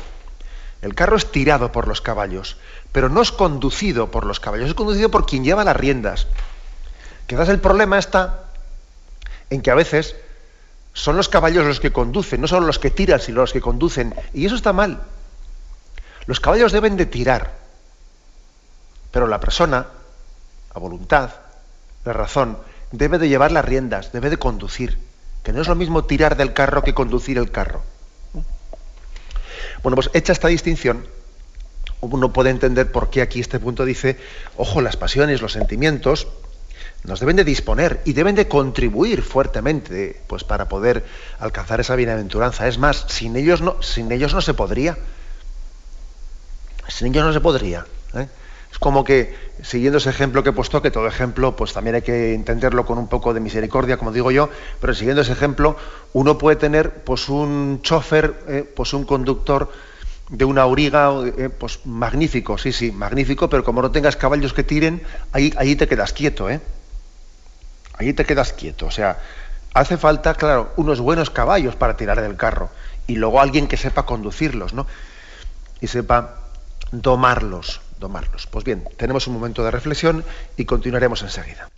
El 0.83 0.95
carro 0.95 1.17
es 1.17 1.31
tirado 1.33 1.73
por 1.73 1.89
los 1.89 2.03
caballos, 2.03 2.59
pero 2.95 3.09
no 3.09 3.23
es 3.23 3.33
conducido 3.33 4.13
por 4.13 4.25
los 4.25 4.39
caballos, 4.39 4.69
es 4.69 4.75
conducido 4.75 5.11
por 5.11 5.27
quien 5.27 5.43
lleva 5.43 5.65
las 5.65 5.75
riendas. 5.77 6.29
Quizás 7.27 7.49
el 7.49 7.59
problema 7.59 7.99
está 7.99 8.45
en 9.51 9.63
que 9.63 9.73
a 9.73 9.75
veces 9.75 10.15
son 10.93 11.17
los 11.17 11.29
caballos 11.29 11.67
los 11.67 11.81
que 11.81 11.93
conducen, 11.93 12.41
no 12.41 12.47
son 12.47 12.69
los 12.69 12.79
que 12.79 12.93
tiran, 12.93 13.19
sino 13.19 13.41
los 13.41 13.53
que 13.53 13.61
conducen. 13.61 14.15
Y 14.33 14.47
eso 14.47 14.55
está 14.55 14.73
mal. 14.73 15.03
Los 16.27 16.39
caballos 16.39 16.71
deben 16.71 16.97
de 16.97 17.07
tirar, 17.07 17.55
pero 19.11 19.27
la 19.27 19.41
persona, 19.41 19.89
a 20.73 20.79
voluntad, 20.79 21.31
la 22.05 22.13
razón, 22.13 22.59
debe 22.93 23.19
de 23.19 23.29
llevar 23.29 23.51
las 23.51 23.65
riendas, 23.65 24.13
debe 24.13 24.31
de 24.31 24.37
conducir, 24.37 25.01
que 25.43 25.53
no 25.53 25.61
es 25.61 25.67
lo 25.67 25.75
mismo 25.75 26.05
tirar 26.05 26.37
del 26.37 26.53
carro 26.53 26.85
que 26.85 26.95
conducir 26.95 27.39
el 27.39 27.51
carro. 27.51 27.83
Bueno, 29.83 29.97
pues 29.97 30.11
hecha 30.15 30.33
esta 30.33 30.47
distinción, 30.47 31.05
uno 32.05 32.33
puede 32.33 32.51
entender 32.51 32.91
por 32.91 33.11
qué 33.11 33.23
aquí 33.23 33.41
este 33.41 33.59
punto 33.59 33.85
dice, 33.85 34.19
ojo, 34.57 34.81
las 34.81 34.97
pasiones, 34.97 35.43
los 35.43 35.53
sentimientos, 35.53 36.29
nos 37.05 37.21
deben 37.21 37.37
de 37.37 37.45
disponer 37.45 38.01
y 38.05 38.15
deben 38.15 38.35
de 38.35 38.49
contribuir 38.49 39.23
fuertemente 39.23 40.21
pues, 40.27 40.43
para 40.43 40.69
poder 40.69 41.05
alcanzar 41.39 41.81
esa 41.81 41.97
bienaventuranza. 41.97 42.67
Es 42.67 42.79
más, 42.79 43.05
sin 43.09 43.37
ellos 43.37 43.61
no, 43.61 43.81
sin 43.83 44.11
ellos 44.11 44.33
no 44.33 44.41
se 44.41 44.55
podría. 44.55 44.97
Sin 46.89 47.09
ellos 47.09 47.25
no 47.25 47.33
se 47.33 47.41
podría. 47.41 47.87
¿eh? 48.15 48.27
Es 48.73 48.79
como 48.79 49.05
que, 49.05 49.37
siguiendo 49.63 49.99
ese 49.99 50.11
ejemplo 50.11 50.43
que 50.43 50.49
he 50.49 50.53
puesto, 50.53 50.81
que 50.81 50.91
todo 50.91 51.07
ejemplo, 51.07 51.55
pues 51.55 51.75
también 51.75 51.97
hay 51.97 52.03
que 52.03 52.35
entenderlo 52.35 52.87
con 52.87 52.99
un 52.99 53.09
poco 53.09 53.35
de 53.35 53.41
misericordia, 53.41 53.99
como 53.99 54.11
digo 54.11 54.31
yo, 54.31 54.49
pero 54.81 54.95
siguiendo 54.95 55.23
ese 55.23 55.33
ejemplo, 55.33 55.77
uno 56.15 56.39
puede 56.39 56.57
tener 56.57 57.05
pues 57.05 57.29
un 57.29 57.81
chofer, 57.83 58.35
¿eh? 58.49 58.73
pues 58.75 58.95
un 58.95 59.05
conductor 59.05 59.71
de 60.29 60.45
una 60.45 60.63
auriga, 60.63 61.11
¿eh? 61.37 61.51
pues 61.51 61.81
magnífico, 61.85 62.59
sí, 62.59 62.73
sí, 62.73 62.91
magnífico, 62.93 63.49
pero 63.49 63.65
como 63.65 63.83
no 63.83 63.91
tengas 63.91 64.17
caballos 64.17 64.53
que 64.53 64.63
tiren, 64.65 65.03
ahí, 65.33 65.53
ahí 65.57 65.77
te 65.77 65.87
quedas 65.89 66.13
quieto, 66.13 66.49
¿eh? 66.51 66.61
Allí 67.99 68.13
te 68.13 68.25
quedas 68.25 68.53
quieto. 68.53 68.87
O 68.87 68.91
sea, 68.91 69.19
hace 69.75 69.97
falta, 69.97 70.35
claro, 70.35 70.73
unos 70.77 71.01
buenos 71.01 71.31
caballos 71.31 71.77
para 71.77 71.97
tirar 71.97 72.21
del 72.21 72.37
carro 72.37 72.71
y 73.07 73.17
luego 73.17 73.41
alguien 73.41 73.69
que 73.69 73.77
sepa 73.77 74.07
conducirlos, 74.07 74.73
¿no? 74.75 74.87
Y 75.81 75.87
sepa 75.89 76.37
domarlos, 76.93 77.81
domarlos. 77.99 78.47
Pues 78.47 78.65
bien, 78.65 78.85
tenemos 78.97 79.27
un 79.27 79.35
momento 79.35 79.65
de 79.65 79.71
reflexión 79.71 80.25
y 80.57 80.65
continuaremos 80.65 81.23
enseguida. 81.23 81.69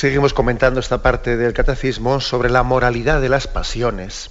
Seguimos 0.00 0.32
comentando 0.32 0.80
esta 0.80 1.02
parte 1.02 1.36
del 1.36 1.52
catecismo 1.52 2.22
sobre 2.22 2.48
la 2.48 2.62
moralidad 2.62 3.20
de 3.20 3.28
las 3.28 3.46
pasiones. 3.46 4.30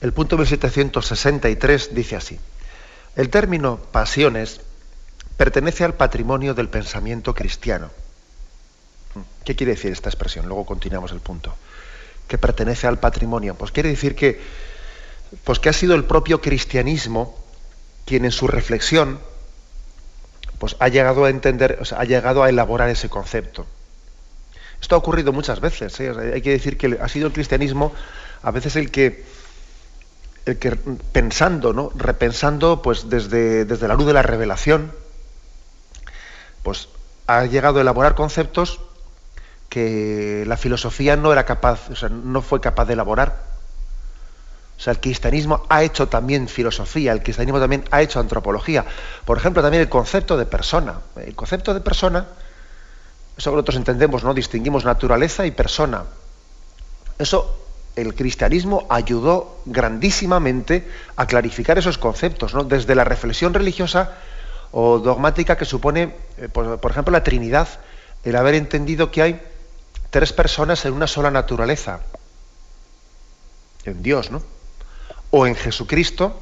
El 0.00 0.12
punto 0.12 0.36
1763 0.36 1.92
dice 1.92 2.14
así, 2.14 2.38
el 3.16 3.30
término 3.30 3.78
pasiones 3.90 4.60
pertenece 5.36 5.82
al 5.82 5.94
patrimonio 5.94 6.54
del 6.54 6.68
pensamiento 6.68 7.34
cristiano. 7.34 7.90
¿Qué 9.44 9.56
quiere 9.56 9.72
decir 9.72 9.90
esta 9.90 10.08
expresión? 10.08 10.46
Luego 10.46 10.66
continuamos 10.66 11.10
el 11.10 11.18
punto. 11.18 11.56
Que 12.28 12.38
pertenece 12.38 12.86
al 12.86 13.00
patrimonio. 13.00 13.56
Pues 13.56 13.72
quiere 13.72 13.88
decir 13.88 14.14
que, 14.14 14.40
pues 15.42 15.58
que 15.58 15.68
ha 15.68 15.72
sido 15.72 15.96
el 15.96 16.04
propio 16.04 16.40
cristianismo 16.40 17.36
quien 18.06 18.24
en 18.24 18.30
su 18.30 18.46
reflexión 18.46 19.18
pues 20.60 20.76
ha 20.78 20.86
llegado 20.86 21.24
a 21.24 21.30
entender, 21.30 21.82
ha 21.90 22.04
llegado 22.04 22.44
a 22.44 22.48
elaborar 22.48 22.88
ese 22.88 23.08
concepto. 23.08 23.66
Esto 24.82 24.96
ha 24.96 24.98
ocurrido 24.98 25.32
muchas 25.32 25.60
veces. 25.60 25.98
¿eh? 26.00 26.12
hay 26.34 26.42
que 26.42 26.50
decir 26.50 26.76
que 26.76 26.98
ha 27.00 27.08
sido 27.08 27.28
el 27.28 27.32
cristianismo 27.32 27.94
a 28.42 28.50
veces 28.50 28.74
el 28.74 28.90
que, 28.90 29.24
el 30.44 30.58
que 30.58 30.72
pensando, 31.12 31.72
¿no? 31.72 31.92
repensando, 31.94 32.82
pues 32.82 33.08
desde, 33.08 33.64
desde 33.64 33.86
la 33.86 33.94
luz 33.94 34.06
de 34.06 34.12
la 34.12 34.22
revelación, 34.22 34.92
pues 36.64 36.88
ha 37.28 37.44
llegado 37.46 37.78
a 37.78 37.82
elaborar 37.82 38.16
conceptos 38.16 38.80
que 39.68 40.44
la 40.48 40.56
filosofía 40.56 41.16
no 41.16 41.32
era 41.32 41.46
capaz, 41.46 41.88
o 41.90 41.96
sea, 41.96 42.08
no 42.08 42.42
fue 42.42 42.60
capaz 42.60 42.84
de 42.86 42.94
elaborar. 42.94 43.52
O 44.76 44.80
sea, 44.80 44.94
el 44.94 45.00
cristianismo 45.00 45.64
ha 45.68 45.84
hecho 45.84 46.08
también 46.08 46.48
filosofía, 46.48 47.12
el 47.12 47.22
cristianismo 47.22 47.60
también 47.60 47.84
ha 47.92 48.02
hecho 48.02 48.18
antropología. 48.18 48.84
Por 49.24 49.38
ejemplo, 49.38 49.62
también 49.62 49.82
el 49.82 49.88
concepto 49.88 50.36
de 50.36 50.44
persona. 50.44 50.96
El 51.16 51.36
concepto 51.36 51.72
de 51.72 51.80
persona 51.80 52.26
eso 53.36 53.50
nosotros 53.50 53.76
entendemos, 53.76 54.24
¿no? 54.24 54.34
Distinguimos 54.34 54.84
naturaleza 54.84 55.46
y 55.46 55.50
persona. 55.50 56.04
Eso 57.18 57.58
el 57.96 58.14
cristianismo 58.14 58.86
ayudó 58.88 59.60
grandísimamente 59.66 60.88
a 61.16 61.26
clarificar 61.26 61.78
esos 61.78 61.98
conceptos, 61.98 62.54
¿no? 62.54 62.64
Desde 62.64 62.94
la 62.94 63.04
reflexión 63.04 63.52
religiosa 63.54 64.12
o 64.70 64.98
dogmática 64.98 65.56
que 65.56 65.64
supone, 65.64 66.14
eh, 66.38 66.48
por, 66.48 66.78
por, 66.78 66.90
ejemplo, 66.90 67.12
la 67.12 67.22
Trinidad, 67.22 67.68
el 68.24 68.36
haber 68.36 68.54
entendido 68.54 69.10
que 69.10 69.22
hay 69.22 69.40
tres 70.10 70.32
personas 70.32 70.84
en 70.84 70.94
una 70.94 71.06
sola 71.06 71.30
naturaleza, 71.30 72.00
en 73.84 74.02
Dios, 74.02 74.30
¿no? 74.30 74.42
O 75.30 75.46
en 75.46 75.54
Jesucristo, 75.54 76.38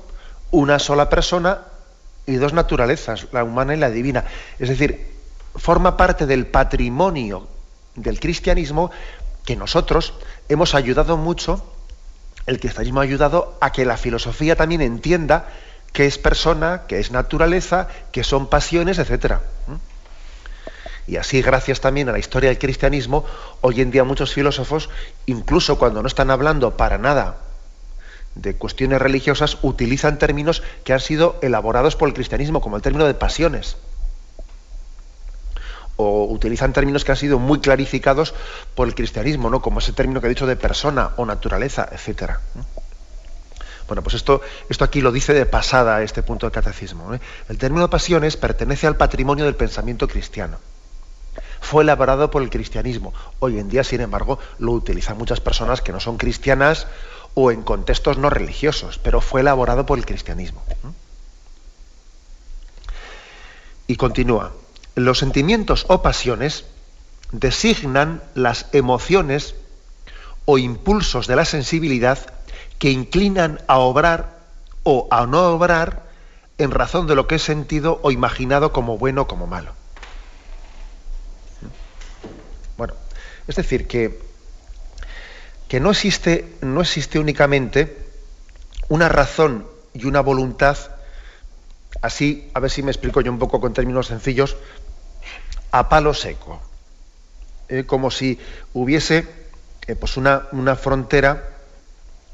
una 0.51 0.79
sola 0.79 1.09
persona 1.09 1.63
y 2.27 2.37
dos 2.37 2.53
naturalezas, 2.53 3.27
la 3.33 3.45
humana 3.45 3.75
y 3.75 3.79
la 3.79 3.91
divina. 3.91 4.25
Es 4.59 4.69
decir, 4.69 5.10
forma 5.57 5.97
parte 5.97 6.27
del 6.27 6.47
patrimonio 6.47 7.49
del 7.95 8.21
cristianismo 8.21 8.91
que 9.45 9.57
nosotros 9.57 10.15
hemos 10.49 10.75
ayudado 10.75 11.17
mucho, 11.17 11.65
el 12.47 12.61
cristianismo 12.61 13.01
ha 13.01 13.05
ayudado 13.05 13.57
a 13.61 13.73
que 13.73 13.85
la 13.85 13.97
filosofía 13.97 14.57
también 14.57 14.81
entienda 14.81 15.49
qué 15.93 16.07
es 16.07 16.19
persona, 16.19 16.83
qué 16.87 17.01
es 17.01 17.11
naturaleza, 17.11 17.89
qué 18.13 18.23
son 18.25 18.49
pasiones, 18.49 18.99
etc. 18.99 19.35
Y 21.07 21.17
así, 21.17 21.43
gracias 21.43 21.81
también 21.81 22.09
a 22.09 22.13
la 22.13 22.19
historia 22.19 22.51
del 22.51 22.59
cristianismo, 22.59 23.25
hoy 23.61 23.81
en 23.81 23.91
día 23.91 24.05
muchos 24.05 24.33
filósofos, 24.33 24.89
incluso 25.27 25.79
cuando 25.79 26.03
no 26.03 26.09
están 26.09 26.31
hablando 26.31 26.77
para 26.77 26.99
nada 26.99 27.39
de 28.37 28.55
cuestiones 28.55 29.03
religiosas, 29.03 29.59
utilizan 29.63 30.19
términos 30.19 30.63
que 30.85 30.93
han 30.93 31.01
sido 31.01 31.39
elaborados 31.43 31.97
por 31.97 32.09
el 32.09 32.15
cristianismo, 32.15 32.61
como 32.61 32.77
el 32.77 32.83
término 32.83 33.07
de 33.07 33.15
pasiones 33.15 33.77
o 36.01 36.25
utilizan 36.25 36.73
términos 36.73 37.05
que 37.05 37.13
han 37.13 37.17
sido 37.17 37.39
muy 37.39 37.61
clarificados 37.61 38.35
por 38.75 38.89
el 38.89 38.95
cristianismo, 38.95 39.51
¿no? 39.51 39.61
Como 39.61 39.81
ese 39.81 39.93
término 39.93 40.21
que 40.21 40.27
he 40.27 40.31
dicho 40.31 40.47
de 40.47 40.57
persona 40.57 41.11
o 41.17 41.27
naturaleza, 41.27 41.89
etcétera. 41.93 42.41
Bueno, 43.87 44.03
pues 44.03 44.15
esto, 44.15 44.41
esto 44.69 44.85
aquí 44.85 45.01
lo 45.01 45.13
dice 45.13 45.35
de 45.35 45.47
pasada 45.47 46.03
este 46.03 46.23
punto 46.23 46.47
del 46.47 46.53
catecismo. 46.53 47.13
¿eh? 47.13 47.21
El 47.49 47.59
término 47.59 47.91
pasiones 47.91 48.37
pertenece 48.37 48.87
al 48.87 48.97
patrimonio 48.97 49.45
del 49.45 49.57
pensamiento 49.57 50.07
cristiano. 50.07 50.59
Fue 51.61 51.83
elaborado 51.83 52.31
por 52.31 52.43
el 52.43 52.51
cristianismo. 52.51 53.13
Hoy 53.41 53.59
en 53.59 53.69
día, 53.69 53.85
sin 53.85 54.01
embargo, 54.01 54.39
lo 54.59 54.73
utilizan 54.73 55.19
muchas 55.19 55.41
personas 55.41 55.83
que 55.83 55.93
no 55.93 56.01
son 56.01 56.17
cristianas 56.17 56.87
o 57.35 57.51
en 57.51 57.63
contextos 57.63 58.17
no 58.17 58.31
religiosos, 58.31 58.99
pero 58.99 59.21
fue 59.21 59.41
elaborado 59.43 59.85
por 59.87 59.99
el 59.99 60.07
cristianismo. 60.07 60.63
Y 63.87 63.97
continúa 63.97 64.53
los 65.05 65.19
sentimientos 65.19 65.87
o 65.89 66.03
pasiones 66.03 66.65
designan 67.33 68.23
las 68.35 68.67
emociones 68.73 69.55
o 70.45 70.59
impulsos 70.59 71.27
de 71.27 71.37
la 71.37 71.45
sensibilidad 71.45 72.19
que 72.79 72.91
inclinan 72.91 73.61
a 73.69 73.79
obrar 73.79 74.41
o 74.83 75.07
a 75.11 75.27
no 75.27 75.49
obrar 75.51 76.11
en 76.59 76.71
razón 76.71 77.07
de 77.07 77.15
lo 77.15 77.27
que 77.27 77.37
es 77.37 77.43
sentido 77.43 78.01
o 78.03 78.11
imaginado 78.11 78.73
como 78.73 78.99
bueno 78.99 79.23
o 79.23 79.27
como 79.29 79.47
malo. 79.47 79.73
Bueno, 82.77 82.95
es 83.47 83.57
decir, 83.57 83.87
que, 83.87 84.21
que 85.69 85.81
no, 85.81 85.91
existe, 85.91 86.57
no 86.63 86.81
existe 86.81 87.19
únicamente 87.19 88.11
una 88.89 89.09
razón 89.09 89.67
y 89.95 90.07
una 90.07 90.21
voluntad, 90.21 90.77
así, 92.03 92.51
a 92.55 92.61
ver 92.61 92.71
si 92.71 92.83
me 92.83 92.91
explico 92.91 93.21
yo 93.21 93.31
un 93.31 93.39
poco 93.39 93.61
con 93.61 93.73
términos 93.73 94.09
sencillos, 94.09 94.57
a 95.71 95.89
palo 95.89 96.15
seco, 96.15 96.61
eh, 97.69 97.85
como 97.87 98.11
si 98.11 98.39
hubiese 98.75 99.27
eh, 99.87 99.95
pues 99.95 100.17
una, 100.17 100.49
una, 100.53 100.75
frontera, 100.77 101.51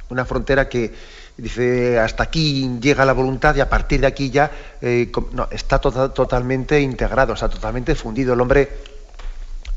una 0.08 0.24
frontera 0.24 0.68
que 0.68 0.94
dice 1.36 1.98
hasta 1.98 2.22
aquí 2.22 2.78
llega 2.80 3.04
la 3.04 3.12
voluntad 3.12 3.54
y 3.54 3.60
a 3.60 3.68
partir 3.68 4.00
de 4.00 4.06
aquí 4.06 4.30
ya 4.30 4.50
eh, 4.80 5.12
está 5.50 5.78
tota-, 5.80 6.12
totalmente 6.14 6.80
integrado, 6.80 7.34
está 7.34 7.48
totalmente 7.48 7.94
fundido. 7.94 8.32
El 8.32 8.40
hombre, 8.40 8.70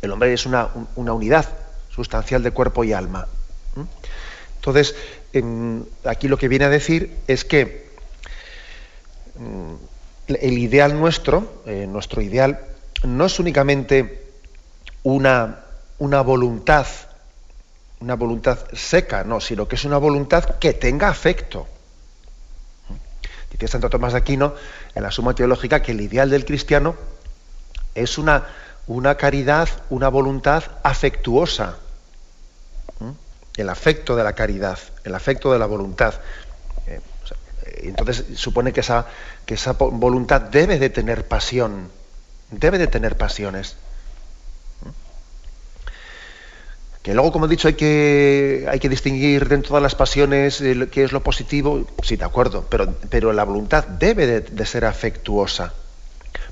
el 0.02 0.12
hombre 0.12 0.34
es 0.34 0.46
una, 0.46 0.70
una 0.96 1.14
unidad 1.14 1.46
sustancial 1.90 2.42
de 2.44 2.52
cuerpo 2.52 2.84
y 2.84 2.94
alma. 2.94 3.28
Entonces, 4.56 4.96
aquí 6.06 6.28
lo 6.28 6.38
que 6.38 6.48
viene 6.48 6.66
a 6.66 6.70
decir 6.70 7.18
es 7.28 7.46
que 7.46 7.90
mm, 9.36 9.74
el 10.28 10.58
ideal 10.58 11.00
nuestro, 11.00 11.62
nuestro 11.66 12.22
ideal, 12.22 12.60
no 13.04 13.26
es 13.26 13.40
únicamente 13.40 14.32
una, 15.04 15.60
una 15.98 16.22
voluntad, 16.22 16.86
una 18.00 18.16
voluntad 18.16 18.60
seca, 18.74 19.24
no, 19.24 19.40
sino 19.40 19.68
que 19.68 19.76
es 19.76 19.86
una 19.86 19.98
voluntad 19.98 20.58
que 20.60 20.74
tenga 20.74 21.10
afecto. 21.10 21.68
Dice 23.52 23.68
Santo 23.68 23.90
Tomás 23.90 24.14
de 24.14 24.20
Aquino 24.20 24.54
en 24.96 25.04
la 25.04 25.12
Suma 25.12 25.34
Teológica 25.34 25.82
que 25.82 25.92
el 25.92 26.02
ideal 26.02 26.30
del 26.30 26.46
cristiano 26.46 26.96
es 27.96 28.18
una, 28.18 28.48
una 28.88 29.16
caridad, 29.16 29.68
una 29.90 30.08
voluntad 30.08 30.64
afectuosa. 30.84 31.78
El 33.58 33.68
afecto 33.68 34.16
de 34.16 34.24
la 34.24 34.34
caridad, 34.34 34.80
el 35.04 35.14
afecto 35.16 35.52
de 35.52 35.60
la 35.60 35.66
voluntad. 35.66 36.14
Eh, 36.88 37.02
entonces 37.84 38.26
supone 38.36 38.72
que 38.72 38.80
esa, 38.80 39.08
que 39.46 39.56
esa 39.56 39.74
voluntad 39.74 40.42
debe 40.42 40.80
de 40.80 40.90
tener 40.90 41.28
pasión 41.28 41.92
debe 42.52 42.78
de 42.78 42.88
tener 42.88 43.18
pasiones. 43.18 43.76
Que 47.04 47.14
luego, 47.14 47.32
como 47.32 47.46
he 47.46 47.50
dicho, 47.50 47.68
hay 47.68 47.76
que, 47.76 48.68
hay 48.70 48.80
que 48.80 48.90
distinguir 48.90 49.48
dentro 49.48 49.76
de 49.76 49.82
las 49.82 49.96
pasiones 49.96 50.62
qué 50.92 51.04
es 51.04 51.12
lo 51.12 51.24
positivo, 51.24 51.88
sí, 52.04 52.18
de 52.18 52.26
acuerdo, 52.26 52.68
pero, 52.70 52.94
pero 53.10 53.32
la 53.32 53.46
voluntad 53.46 53.86
debe 53.86 54.42
de, 54.42 54.66
ser 54.66 54.84
afectuosa. 54.84 55.74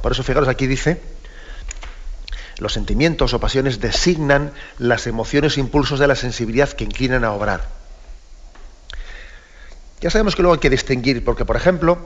Por 0.02 0.14
eso, 0.14 0.24
fijaros, 0.24 0.48
aquí 0.48 0.66
dice, 0.66 1.02
los 2.60 2.72
sentimientos 2.74 3.34
o 3.34 3.40
pasiones 3.42 3.82
designan 3.82 4.54
las 4.78 5.06
emociones 5.06 5.58
e 5.58 5.60
impulsos 5.60 6.00
de 6.00 6.08
la 6.08 6.16
sensibilidad 6.16 6.70
que 6.70 6.86
inclinan 6.86 7.26
a 7.26 7.34
obrar. 7.34 7.68
Ya 10.00 10.10
sabemos 10.10 10.36
que 10.36 10.44
luego 10.44 10.54
hay 10.54 10.62
que 10.62 10.70
distinguir, 10.70 11.26
porque, 11.26 11.44
por 11.44 11.58
ejemplo, 11.58 11.98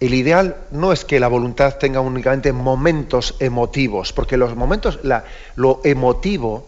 el 0.00 0.14
ideal 0.14 0.56
no 0.70 0.92
es 0.92 1.04
que 1.04 1.20
la 1.20 1.28
voluntad 1.28 1.76
tenga 1.76 2.00
únicamente 2.00 2.52
momentos 2.52 3.36
emotivos, 3.38 4.12
porque 4.14 4.38
los 4.38 4.56
momentos, 4.56 4.98
lo 5.56 5.80
emotivo, 5.84 6.66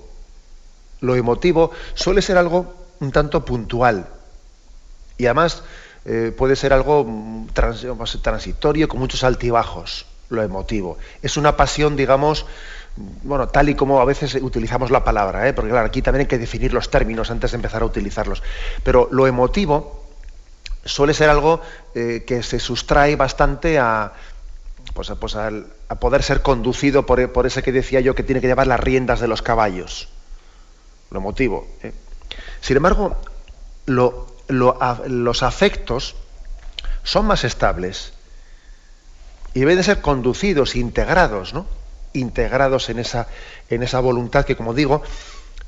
lo 1.00 1.16
emotivo 1.16 1.70
suele 1.94 2.22
ser 2.22 2.36
algo 2.36 2.74
un 3.00 3.10
tanto 3.10 3.44
puntual 3.44 4.06
y 5.18 5.26
además 5.26 5.62
eh, 6.04 6.32
puede 6.36 6.56
ser 6.56 6.72
algo 6.72 7.04
mm, 7.04 7.48
transitorio 8.22 8.88
con 8.88 9.00
muchos 9.00 9.24
altibajos, 9.24 10.06
lo 10.28 10.42
emotivo. 10.42 10.98
Es 11.22 11.36
una 11.36 11.56
pasión, 11.56 11.96
digamos, 11.96 12.46
bueno, 13.22 13.48
tal 13.48 13.68
y 13.70 13.74
como 13.74 14.00
a 14.00 14.04
veces 14.04 14.34
utilizamos 14.34 14.90
la 14.90 15.04
palabra, 15.04 15.48
¿eh? 15.48 15.52
porque 15.52 15.70
claro, 15.70 15.86
aquí 15.86 16.02
también 16.02 16.22
hay 16.22 16.26
que 16.26 16.38
definir 16.38 16.74
los 16.74 16.90
términos 16.90 17.30
antes 17.30 17.52
de 17.52 17.56
empezar 17.56 17.82
a 17.82 17.86
utilizarlos. 17.86 18.42
Pero 18.84 19.08
lo 19.10 19.26
emotivo 19.26 20.01
suele 20.84 21.14
ser 21.14 21.30
algo 21.30 21.60
eh, 21.94 22.24
que 22.26 22.42
se 22.42 22.58
sustrae 22.58 23.16
bastante 23.16 23.78
a, 23.78 24.12
pues, 24.94 25.12
pues 25.18 25.36
a 25.36 25.94
poder 26.00 26.22
ser 26.22 26.42
conducido 26.42 27.06
por, 27.06 27.46
ese 27.46 27.62
que 27.62 27.72
decía 27.72 28.00
yo 28.00 28.14
que 28.14 28.22
tiene 28.22 28.40
que 28.40 28.46
llevar 28.46 28.66
las 28.66 28.80
riendas 28.80 29.20
de 29.20 29.28
los 29.28 29.42
caballos. 29.42 30.08
Lo 31.10 31.20
motivo. 31.20 31.68
¿eh? 31.82 31.92
Sin 32.60 32.76
embargo, 32.76 33.16
los 33.86 35.42
afectos 35.42 36.16
son 37.02 37.26
más 37.26 37.44
estables 37.44 38.12
y 39.54 39.60
deben 39.60 39.76
de 39.76 39.82
ser 39.82 40.00
conducidos, 40.00 40.76
integrados, 40.76 41.52
¿no? 41.52 41.66
Integrados 42.14 42.88
en 42.88 42.98
esa, 42.98 43.28
en 43.68 43.82
esa 43.82 44.00
voluntad 44.00 44.44
que, 44.44 44.56
como 44.56 44.72
digo, 44.72 45.02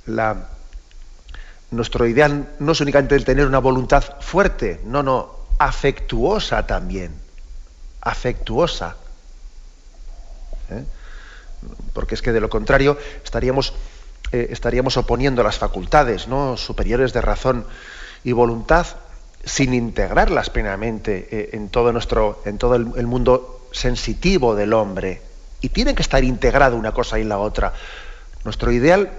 la, 0.07 0.49
nuestro 1.77 2.07
ideal 2.07 2.55
no 2.59 2.73
es 2.73 2.81
únicamente 2.81 3.15
el 3.15 3.25
tener 3.25 3.47
una 3.47 3.59
voluntad 3.59 4.05
fuerte, 4.21 4.81
no, 4.85 5.03
no, 5.03 5.31
afectuosa 5.59 6.67
también, 6.67 7.13
afectuosa. 8.01 8.97
¿Eh? 10.71 10.85
Porque 11.93 12.15
es 12.15 12.23
que 12.23 12.33
de 12.33 12.41
lo 12.41 12.49
contrario 12.49 12.99
estaríamos, 13.23 13.75
eh, 14.33 14.49
estaríamos 14.51 14.97
oponiendo 14.97 15.43
las 15.43 15.59
facultades 15.59 16.29
¿no? 16.29 16.57
superiores 16.57 17.13
de 17.13 17.21
razón 17.21 17.67
y 18.23 18.33
voluntad 18.33 18.87
sin 19.45 19.75
integrarlas 19.75 20.51
plenamente 20.51 21.29
eh, 21.31 21.51
en 21.53 21.69
todo 21.69 21.93
nuestro, 21.93 22.43
en 22.45 22.59
todo 22.59 22.77
el, 22.77 22.89
el, 22.97 23.07
mundo 23.07 23.69
sensitivo 23.73 24.55
del 24.55 24.73
hombre. 24.73 25.21
Y 25.61 25.69
tiene 25.71 25.95
que 25.95 26.03
estar 26.03 26.25
integrado 26.25 26.77
una 26.77 26.93
cosa 26.93 27.19
y 27.19 27.25
la 27.25 27.39
otra. 27.39 27.73
Nuestro 28.45 28.73
ideal 28.73 29.11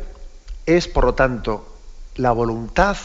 es, 0.65 0.87
por 0.87 1.05
lo 1.05 1.13
tanto, 1.13 1.74
la 2.15 2.31
voluntad 2.31 2.97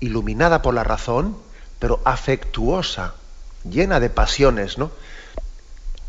iluminada 0.00 0.62
por 0.62 0.74
la 0.74 0.84
razón, 0.84 1.36
pero 1.78 2.00
afectuosa, 2.04 3.14
llena 3.68 4.00
de 4.00 4.10
pasiones, 4.10 4.78
¿no? 4.78 4.90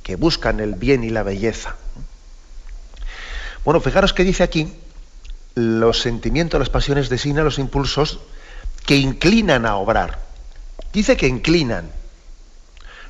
que 0.04 0.16
buscan 0.16 0.60
el 0.60 0.76
bien 0.76 1.04
y 1.04 1.10
la 1.10 1.24
belleza. 1.24 1.76
Bueno, 3.64 3.82
fijaros 3.82 4.14
que 4.14 4.24
dice 4.24 4.44
aquí 4.44 4.72
los 5.56 6.02
sentimientos, 6.02 6.60
las 6.60 6.70
pasiones 6.70 7.10
designan 7.10 7.46
los 7.46 7.58
impulsos 7.58 8.20
que 8.86 8.98
inclinan 8.98 9.66
a 9.66 9.78
obrar. 9.78 10.20
Dice 10.94 11.18
que 11.18 11.28
inclinan, 11.28 11.90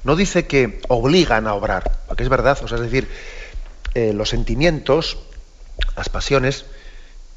no 0.05 0.15
dice 0.15 0.47
que 0.47 0.79
obligan 0.87 1.47
a 1.47 1.53
obrar, 1.53 1.99
porque 2.07 2.23
es 2.23 2.29
verdad, 2.29 2.57
o 2.63 2.67
sea, 2.67 2.77
es 2.77 2.83
decir, 2.83 3.09
eh, 3.93 4.13
los 4.13 4.29
sentimientos, 4.29 5.17
las 5.97 6.09
pasiones, 6.09 6.65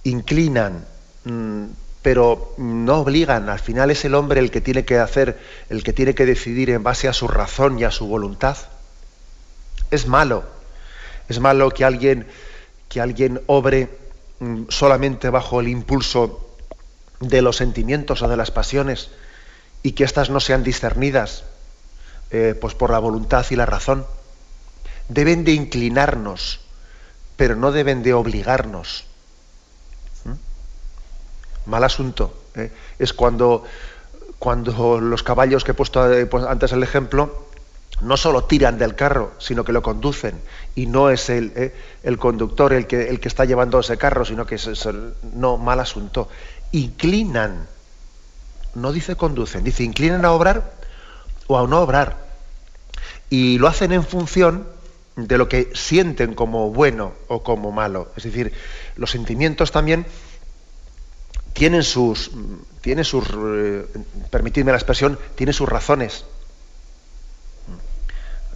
inclinan, 0.05 0.87
mm, 1.25 1.65
pero 2.09 2.55
no 2.57 3.01
obligan. 3.01 3.51
Al 3.51 3.59
final 3.59 3.91
es 3.91 4.03
el 4.07 4.15
hombre 4.15 4.41
el 4.41 4.51
que 4.51 4.63
tiene 4.63 4.87
que 4.87 4.97
hacer, 4.97 5.39
el 5.69 5.83
que 5.83 5.93
tiene 5.93 6.15
que 6.15 6.25
decidir 6.25 6.71
en 6.71 6.83
base 6.83 7.07
a 7.07 7.13
su 7.13 7.29
razón 7.29 7.79
y 7.79 7.85
a 7.85 7.91
su 7.91 8.07
voluntad. 8.07 8.57
Es 9.91 10.07
malo. 10.07 10.43
Es 11.29 11.39
malo 11.39 11.69
que 11.69 11.85
alguien, 11.85 12.27
que 12.89 13.03
alguien 13.03 13.43
obre 13.45 13.91
mm, 14.41 14.71
solamente 14.71 15.29
bajo 15.29 15.61
el 15.61 15.69
impulso 15.69 16.49
de 17.21 17.43
los 17.43 17.57
sentimientos 17.57 18.23
o 18.23 18.29
de 18.29 18.39
las 18.39 18.53
pasiones 18.53 19.11
y 19.83 19.93
que 19.93 20.05
éstas 20.05 20.31
no 20.31 20.41
sean 20.41 20.65
discernidas 20.65 21.45
eh, 22.31 22.55
pues 22.59 22.73
por 22.73 22.89
la 22.89 23.01
voluntad 23.01 23.45
y 23.51 23.57
la 23.57 23.67
razón. 23.67 24.07
Deben 25.11 25.45
de 25.45 25.53
inclinarnos, 25.53 26.61
pero 27.37 27.55
no 27.55 27.71
deben 27.71 28.03
de 28.03 28.15
obligarnos 28.15 29.08
mal 31.69 31.85
asunto. 31.85 32.33
¿eh? 32.57 32.71
Es 32.99 33.13
cuando, 33.13 33.65
cuando 34.39 35.01
los 35.01 35.23
caballos 35.23 35.63
que 35.63 35.73
he 35.73 35.75
puesto 35.75 36.13
eh, 36.13 36.27
pues, 36.27 36.45
antes 36.45 36.73
el 36.73 36.83
ejemplo, 36.83 37.47
no 38.01 38.17
solo 38.17 38.45
tiran 38.45 38.79
del 38.79 38.95
carro, 38.95 39.33
sino 39.39 39.65
que 39.65 39.73
lo 39.73 39.83
conducen. 39.83 40.41
Y 40.75 40.87
no 40.87 41.11
es 41.11 41.31
el, 41.31 41.53
¿eh? 41.57 41.75
el 42.03 42.19
conductor 42.19 42.73
el 42.73 42.87
que, 42.87 43.09
el 43.09 43.21
que 43.21 43.29
está 43.29 43.45
llevando 43.45 43.81
ese 43.81 43.99
carro, 43.99 44.25
sino 44.25 44.47
que 44.47 44.57
es, 44.57 44.89
no, 45.35 45.59
mal 45.59 45.81
asunto. 45.81 46.29
Inclinan, 46.73 47.67
no 48.75 48.93
dice 48.93 49.17
conducen, 49.17 49.65
dice 49.65 49.83
inclinan 49.83 50.25
a 50.25 50.33
obrar 50.33 50.73
o 51.47 51.59
a 51.59 51.67
no 51.67 51.81
obrar. 51.81 52.29
Y 53.31 53.59
lo 53.59 53.69
hacen 53.69 53.93
en 53.93 54.05
función 54.05 54.67
de 55.17 55.37
lo 55.37 55.49
que 55.49 55.71
sienten 55.75 56.35
como 56.35 56.71
bueno 56.71 57.13
o 57.27 57.43
como 57.43 57.73
malo. 57.73 58.13
Es 58.17 58.23
decir, 58.23 58.53
los 58.97 59.11
sentimientos 59.11 59.73
también 59.73 60.07
tienen 61.53 61.83
sus, 61.83 62.31
tienen 62.81 63.05
sus 63.05 63.27
eh, 63.29 63.85
permitidme 64.31 64.73
la 64.73 64.79
expresión, 64.79 65.19
tiene 65.35 65.53
sus 65.53 65.69
razones. 65.69 66.25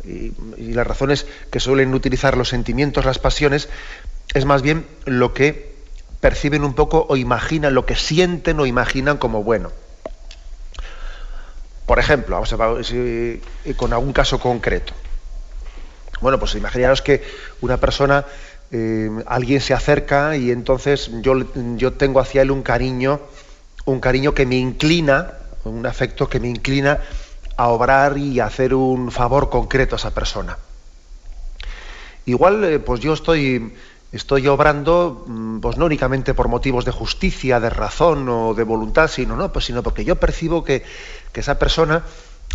Y, 0.05 0.33
las 0.73 0.87
razones 0.87 1.27
que 1.51 1.61
suelen 1.61 1.95
utilizar 1.95 2.37
los 2.37 2.49
sentimientos, 2.49 3.05
las 3.05 3.19
pasiones, 3.19 3.69
es 4.35 4.45
más 4.45 4.63
bien 4.63 4.87
lo 5.05 5.35
que 5.35 5.75
perciben 6.21 6.65
un 6.65 6.75
poco 6.75 7.07
o 7.09 7.17
imaginan, 7.17 7.75
lo 7.75 7.85
que 7.85 7.95
sienten 7.95 8.59
o 8.59 8.67
imaginan 8.67 9.19
como 9.19 9.43
bueno. 9.43 9.71
Por 11.87 11.99
ejemplo, 11.99 12.37
vamos 12.37 12.53
a, 12.53 13.75
con 13.77 13.93
algún 13.93 14.13
caso 14.13 14.39
concreto. 14.39 14.95
Bueno, 16.21 16.39
pues 16.39 16.55
imaginaros 16.55 17.03
que 17.03 17.23
una 17.61 17.79
persona 17.79 18.25
eh, 18.75 19.11
alguien 19.27 19.61
se 19.61 19.75
acerca 19.75 20.35
y 20.35 20.51
entonces 20.51 21.11
yo, 21.21 21.35
yo 21.77 21.93
tengo 21.93 22.21
hacia 22.21 22.41
él 22.41 22.51
un 22.51 22.63
cariño, 22.63 23.21
un 23.85 24.01
cariño 24.01 24.33
que 24.33 24.47
me 24.47 24.57
inclina, 24.57 25.35
un 25.65 25.85
afecto 25.85 26.27
que 26.27 26.41
me 26.41 26.49
inclina 26.49 27.01
a 27.59 27.69
obrar 27.69 28.17
y 28.17 28.41
a 28.41 28.47
hacer 28.47 28.73
un 28.73 29.13
favor 29.13 29.51
concreto 29.51 29.95
a 29.97 29.99
esa 29.99 30.15
persona. 30.15 30.57
Igual, 32.25 32.65
eh, 32.65 32.79
pues 32.79 33.01
yo 33.01 33.13
estoy, 33.13 33.75
estoy 34.11 34.49
obrando, 34.49 35.25
mm, 35.27 35.61
pues 35.61 35.77
no 35.77 35.85
únicamente 35.85 36.33
por 36.33 36.49
motivos 36.49 36.87
de 36.87 36.93
justicia, 36.93 37.61
de 37.61 37.69
razón 37.69 38.27
o 38.31 38.55
de 38.55 38.63
voluntad, 38.63 39.09
sino, 39.09 39.37
no, 39.37 39.53
pues 39.53 39.67
sino 39.67 39.83
porque 39.83 40.07
yo 40.07 40.17
percibo 40.17 40.65
que, 40.65 40.83
que 41.31 41.41
esa 41.41 41.59
persona, 41.59 42.05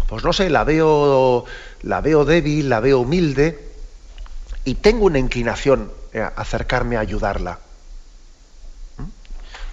pues 0.07 0.23
no 0.23 0.33
sé, 0.33 0.49
la 0.49 0.63
veo, 0.63 1.45
la 1.83 2.01
veo 2.01 2.25
débil, 2.25 2.69
la 2.69 2.79
veo 2.79 3.01
humilde, 3.01 3.67
y 4.63 4.75
tengo 4.75 5.05
una 5.05 5.19
inclinación 5.19 5.91
acercarme 6.21 6.97
a 6.97 7.01
ayudarla. 7.01 7.59
¿Mm? 8.97 9.03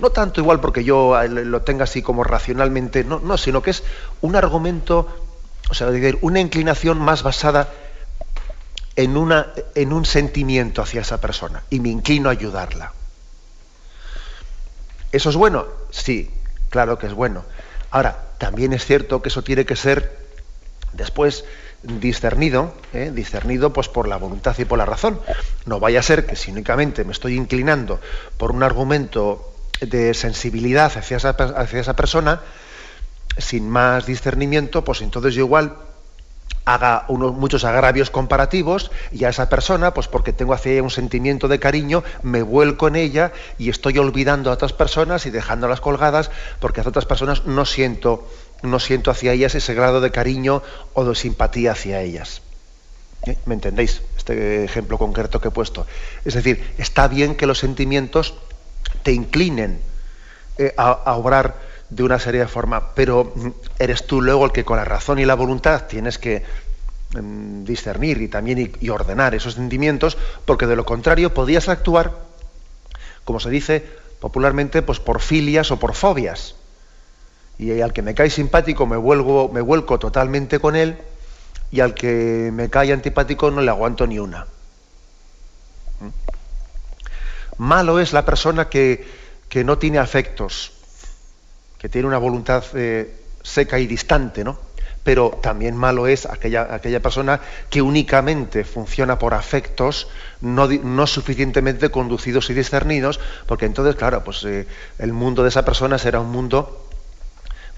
No 0.00 0.11
tanto 0.11 0.40
igual 0.40 0.61
porque 0.61 0.85
yo 0.85 1.20
eh, 1.20 1.28
lo 1.28 1.62
tenga 1.62 1.85
así 1.85 2.02
como 2.02 2.24
racionalmente, 2.24 3.04
no, 3.04 3.20
no 3.20 3.38
sino 3.38 3.62
que 3.62 3.70
es 3.70 3.83
un 4.20 4.37
argumento, 4.37 5.09
o 5.70 5.74
sea, 5.74 5.88
una 6.20 6.40
inclinación 6.40 6.98
más 6.98 7.22
basada 7.22 7.68
en, 8.96 9.16
una, 9.16 9.52
en 9.74 9.92
un 9.92 10.04
sentimiento 10.04 10.83
hacia 10.83 11.00
esa 11.00 11.20
persona 11.20 11.62
y 11.70 11.80
me 11.80 11.88
inclino 11.88 12.28
a 12.28 12.33
ayudarla. 12.33 12.92
¿Eso 15.12 15.30
es 15.30 15.37
bueno? 15.37 15.66
Sí, 15.90 16.30
claro 16.70 16.98
que 16.98 17.07
es 17.07 17.14
bueno. 17.14 17.44
Ahora, 17.90 18.18
también 18.38 18.72
es 18.72 18.85
cierto 18.85 19.22
que 19.22 19.28
eso 19.28 19.42
tiene 19.42 19.64
que 19.64 19.76
ser 19.76 20.18
después 20.92 21.44
discernido, 21.84 22.74
¿eh? 22.92 23.10
discernido 23.14 23.72
pues 23.72 23.88
por 23.88 24.08
la 24.08 24.16
voluntad 24.16 24.56
y 24.58 24.64
por 24.64 24.78
la 24.78 24.86
razón. 24.86 25.20
No 25.66 25.80
vaya 25.80 26.00
a 26.00 26.02
ser 26.02 26.26
que 26.26 26.36
si 26.36 26.50
únicamente 26.50 27.04
me 27.04 27.12
estoy 27.12 27.36
inclinando 27.36 28.00
por 28.38 28.50
un 28.52 28.62
argumento 28.62 29.52
de 29.80 30.14
sensibilidad 30.14 30.92
hacia 30.96 31.16
esa, 31.16 31.96
persona, 31.96 32.40
sin 33.38 33.68
más 33.68 34.06
discernimiento, 34.06 34.84
pues 34.84 35.02
entonces 35.02 35.34
yo 35.34 35.44
igual 35.44 35.76
haga 36.64 37.04
muchos 37.08 37.64
agravios 37.64 38.08
comparativos 38.08 38.90
y 39.12 39.24
a 39.24 39.28
esa 39.28 39.50
persona, 39.50 39.92
pues 39.92 40.08
porque 40.08 40.32
tengo 40.32 40.54
hacia 40.54 40.72
ella 40.72 40.82
un 40.82 40.90
sentimiento 40.90 41.46
de 41.48 41.58
cariño, 41.58 42.02
me 42.22 42.42
vuelco 42.42 42.88
en 42.88 42.96
ella 42.96 43.32
y 43.58 43.68
estoy 43.68 43.98
olvidando 43.98 44.50
a 44.50 44.54
otras 44.54 44.72
personas 44.72 45.26
y 45.26 45.30
dejándolas 45.30 45.82
colgadas 45.82 46.30
porque 46.60 46.80
a 46.80 46.88
otras 46.88 47.04
personas 47.04 47.44
no 47.44 47.66
siento 47.66 48.26
no 48.64 48.81
siento 48.81 49.11
hacia 49.11 49.33
ellas 49.33 49.55
ese 49.55 49.74
grado 49.74 50.00
de 50.00 50.11
cariño 50.11 50.62
o 50.94 51.05
de 51.05 51.14
simpatía 51.14 51.72
hacia 51.72 52.00
ellas. 52.00 52.42
¿Eh? 53.27 53.37
¿Me 53.46 53.55
entendéis? 53.55 54.03
Este 54.16 54.64
ejemplo 54.64 54.98
concreto 54.98 55.40
que 55.40 55.48
he 55.48 55.50
puesto. 55.50 55.87
Es 56.24 56.35
decir, 56.35 56.74
está 56.79 57.09
bien 57.09 57.35
que 57.35 57.46
los 57.46 57.59
sentimientos 57.59 58.35
te 59.03 59.12
inclinen 59.12 59.81
eh, 60.59 60.74
a, 60.77 61.14
obrar 61.16 61.61
de 61.90 62.03
una 62.03 62.18
serie 62.18 62.40
de 62.40 62.48
forma, 62.48 62.94
pero 62.94 63.33
mm, 63.35 63.48
eres 63.79 64.07
tú 64.07 64.20
luego 64.20 64.46
el 64.46 64.53
que 64.53 64.64
con 64.64 64.77
la 64.77 64.85
razón 64.85 65.18
y 65.18 65.24
la 65.24 65.35
voluntad 65.35 65.87
tienes 65.87 66.18
que 66.18 66.42
mm, 67.14 67.64
discernir 67.64 68.20
y 68.20 68.29
también 68.29 68.72
y, 68.81 68.88
ordenar 68.88 69.35
esos 69.35 69.55
sentimientos, 69.55 70.16
porque 70.44 70.66
de 70.66 70.77
lo 70.77 70.85
contrario 70.85 71.33
podías 71.33 71.68
actuar, 71.68 72.12
como 73.24 73.40
se 73.40 73.50
dice 73.50 73.85
popularmente, 74.20 74.83
pues 74.83 75.00
por 75.00 75.20
filias 75.20 75.70
o 75.70 75.79
por 75.79 75.94
fobias 75.94 76.55
y 77.58 77.80
al 77.80 77.92
que 77.92 78.02
me 78.02 78.14
cae 78.14 78.30
simpático 78.30 78.86
me, 78.86 78.96
vuelvo, 78.96 79.48
me 79.48 79.60
vuelco 79.60 79.98
totalmente 79.98 80.58
con 80.58 80.76
él 80.76 80.98
y 81.70 81.80
al 81.80 81.94
que 81.94 82.50
me 82.52 82.70
cae 82.70 82.92
antipático 82.92 83.50
no 83.50 83.60
le 83.60 83.70
aguanto 83.70 84.06
ni 84.06 84.18
una. 84.18 84.46
¿Mm? 86.00 87.62
Malo 87.62 88.00
es 88.00 88.12
la 88.12 88.24
persona 88.24 88.68
que, 88.68 89.06
que, 89.48 89.64
no 89.64 89.78
tiene 89.78 89.98
afectos, 89.98 90.72
que 91.78 91.88
tiene 91.88 92.08
una 92.08 92.18
voluntad 92.18 92.64
eh, 92.74 93.14
seca 93.42 93.78
y 93.78 93.86
distante, 93.86 94.42
¿no? 94.42 94.58
pero 95.04 95.38
también 95.42 95.76
malo 95.76 96.06
es 96.06 96.26
aquella, 96.26 96.74
aquella 96.74 97.00
persona 97.00 97.40
que 97.68 97.82
únicamente 97.82 98.64
funciona 98.64 99.18
por 99.18 99.34
afectos 99.34 100.08
no, 100.40 100.66
no 100.66 101.06
suficientemente 101.06 101.90
conducidos 101.90 102.48
y 102.48 102.54
discernidos, 102.54 103.20
porque 103.46 103.66
entonces, 103.66 103.96
claro, 103.96 104.24
pues 104.24 104.42
eh, 104.44 104.66
el 104.98 105.12
mundo 105.12 105.42
de 105.42 105.50
esa 105.50 105.64
persona 105.64 105.98
será 105.98 106.20
un 106.20 106.32
mundo 106.32 106.83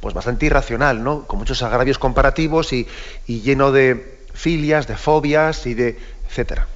pues 0.01 0.15
bastante 0.15 0.47
irracional, 0.47 1.03
¿no? 1.03 1.27
Con 1.27 1.39
muchos 1.39 1.63
agravios 1.63 1.99
comparativos 1.99 2.73
y, 2.73 2.87
lleno 3.27 3.73
de 3.73 4.19
filias, 4.35 4.87
de 4.87 4.97
fobias 4.97 5.67
y 5.67 5.75
de 5.75 5.99
etcétera. 6.29 6.67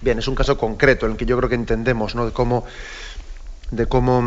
Bien, 0.00 0.18
es 0.18 0.28
un 0.28 0.34
caso 0.34 0.56
concreto 0.56 1.06
en 1.06 1.12
el 1.12 1.18
que 1.18 1.26
yo 1.26 1.36
creo 1.36 1.48
que 1.48 1.54
entendemos, 1.54 2.14
¿no? 2.14 2.26
De 2.26 2.32
cómo, 2.32 2.64
de 3.70 3.86
cómo 3.86 4.22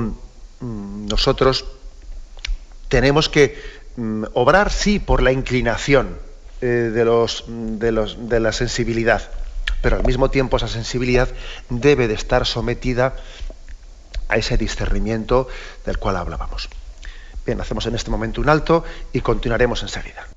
mm, 0.59 1.07
nosotros 1.07 1.65
tenemos 2.87 3.27
que 3.27 3.59
mm, 3.97 4.25
obrar, 4.33 4.71
sí, 4.71 4.99
por 4.99 5.21
la 5.21 5.31
inclinación 5.31 6.17
eh, 6.61 6.91
de, 6.93 7.05
los, 7.05 7.45
de, 7.47 7.91
los, 7.91 8.29
de 8.29 8.39
la 8.39 8.51
sensibilidad, 8.51 9.29
pero 9.81 9.97
al 9.97 10.05
mismo 10.05 10.29
tiempo 10.29 10.57
esa 10.57 10.67
sensibilidad 10.67 11.27
debe 11.69 12.07
de 12.07 12.13
estar 12.13 12.45
sometida 12.45 13.15
a 14.29 14.37
ese 14.37 14.57
discernimiento 14.57 15.47
del 15.85 15.97
cual 15.97 16.17
hablábamos. 16.17 16.69
Bien, 17.45 17.59
hacemos 17.59 17.85
en 17.85 17.95
este 17.95 18.11
momento 18.11 18.41
un 18.41 18.49
alto 18.49 18.83
y 19.11 19.21
continuaremos 19.21 19.81
enseguida. 19.83 20.32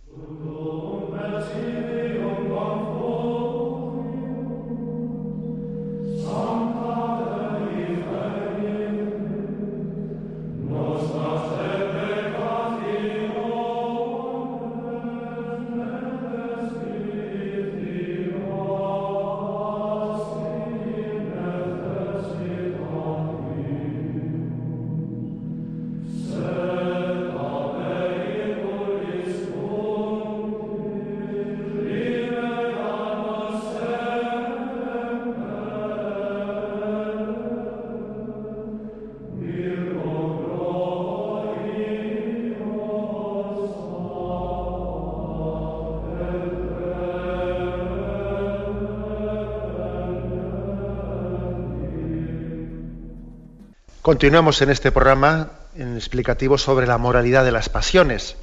Continuamos 54.06 54.62
en 54.62 54.70
este 54.70 54.92
programa 54.92 55.50
explicativo 55.76 56.56
sobre 56.58 56.86
la 56.86 56.96
moralidad 56.96 57.44
de 57.44 57.50
las 57.50 57.68
pasiones 57.68 58.36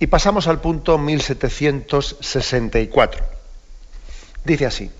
y 0.00 0.08
pasamos 0.08 0.48
al 0.48 0.60
punto 0.60 0.98
1764. 0.98 3.24
Dice 4.44 4.66
así, 4.66 4.90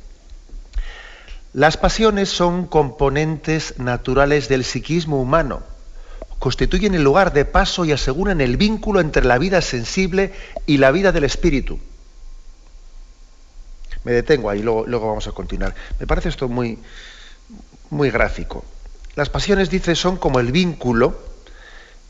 las 1.53 1.77
pasiones 1.79 2.29
son 2.29 2.69
componentes 2.69 3.77
naturales 3.81 4.49
del 4.49 4.63
psiquismo 4.63 5.21
humano, 5.21 5.65
constituyen 6.39 6.95
el 6.95 7.03
lugar 7.03 7.33
de 7.33 7.45
paso 7.45 7.85
y 7.85 7.91
aseguran 7.91 8.41
el 8.41 8.57
vínculo 8.57 9.01
entre 9.01 9.25
la 9.25 9.37
vida 9.37 9.61
sensible 9.63 10.33
y 10.65 10.77
la 10.77 10.93
vida 10.93 11.11
del 11.11 11.25
espíritu. 11.25 11.81
Me 14.05 14.13
detengo 14.13 14.49
ahí, 14.49 14.63
luego, 14.63 14.85
luego 14.87 15.09
vamos 15.09 15.27
a 15.27 15.33
continuar. 15.33 15.75
Me 15.99 16.07
parece 16.07 16.29
esto 16.29 16.49
muy, 16.49 16.79
muy 17.91 18.13
gráfico. 18.13 18.65
Las 19.15 19.29
pasiones, 19.29 19.69
dice, 19.69 19.95
son 19.95 20.17
como 20.17 20.41
el 20.41 20.53
vínculo 20.53 21.19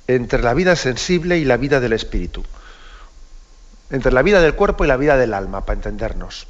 entre 0.07 0.43
la 0.43 0.55
vida 0.55 0.77
sensible 0.77 1.39
y 1.39 1.45
la 1.45 1.57
vida 1.57 1.81
del 1.81 1.93
espíritu. 1.93 2.45
Entre 3.91 4.13
la 4.13 4.23
vida 4.23 4.41
del 4.41 4.55
cuerpo 4.55 4.85
y 4.85 4.89
la 4.89 4.97
vida 4.97 5.17
del 5.17 5.35
alma, 5.35 5.67
para 5.67 5.77
entendernos. 5.77 6.47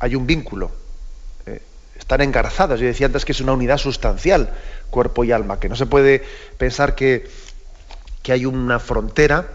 Hay 0.00 0.14
un 0.14 0.26
vínculo. 0.26 0.70
Eh, 1.46 1.62
están 1.98 2.20
engarzadas. 2.20 2.78
Yo 2.78 2.86
decía 2.86 3.06
antes 3.06 3.24
que 3.24 3.32
es 3.32 3.40
una 3.40 3.52
unidad 3.52 3.78
sustancial, 3.78 4.52
cuerpo 4.90 5.24
y 5.24 5.32
alma, 5.32 5.58
que 5.58 5.68
no 5.68 5.76
se 5.76 5.86
puede 5.86 6.22
pensar 6.58 6.94
que, 6.94 7.28
hay 8.28 8.44
una 8.44 8.78
frontera. 8.78 9.48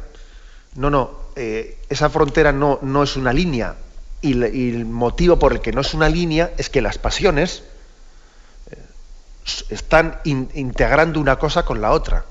No, 0.76 0.90
no. 0.90 1.28
Eh, 1.36 1.78
esa 1.90 2.10
frontera 2.10 2.52
no, 2.52 2.80
no, 2.82 3.04
es 3.04 3.16
una 3.16 3.32
línea. 3.32 3.76
y 4.22 4.32
el 4.42 4.86
motivo 4.86 5.38
por 5.38 5.54
el 5.54 5.62
que 5.62 5.72
no 5.72 5.82
es 5.82 5.94
una 5.94 6.10
línea 6.10 6.52
es 6.58 6.70
que 6.72 6.82
las 6.82 6.98
pasiones, 6.98 7.64
están 9.70 10.20
integrando 10.24 11.20
una 11.20 11.38
cosa 11.38 11.64
con 11.64 11.82
la 11.82 11.92
otra. 11.92 12.26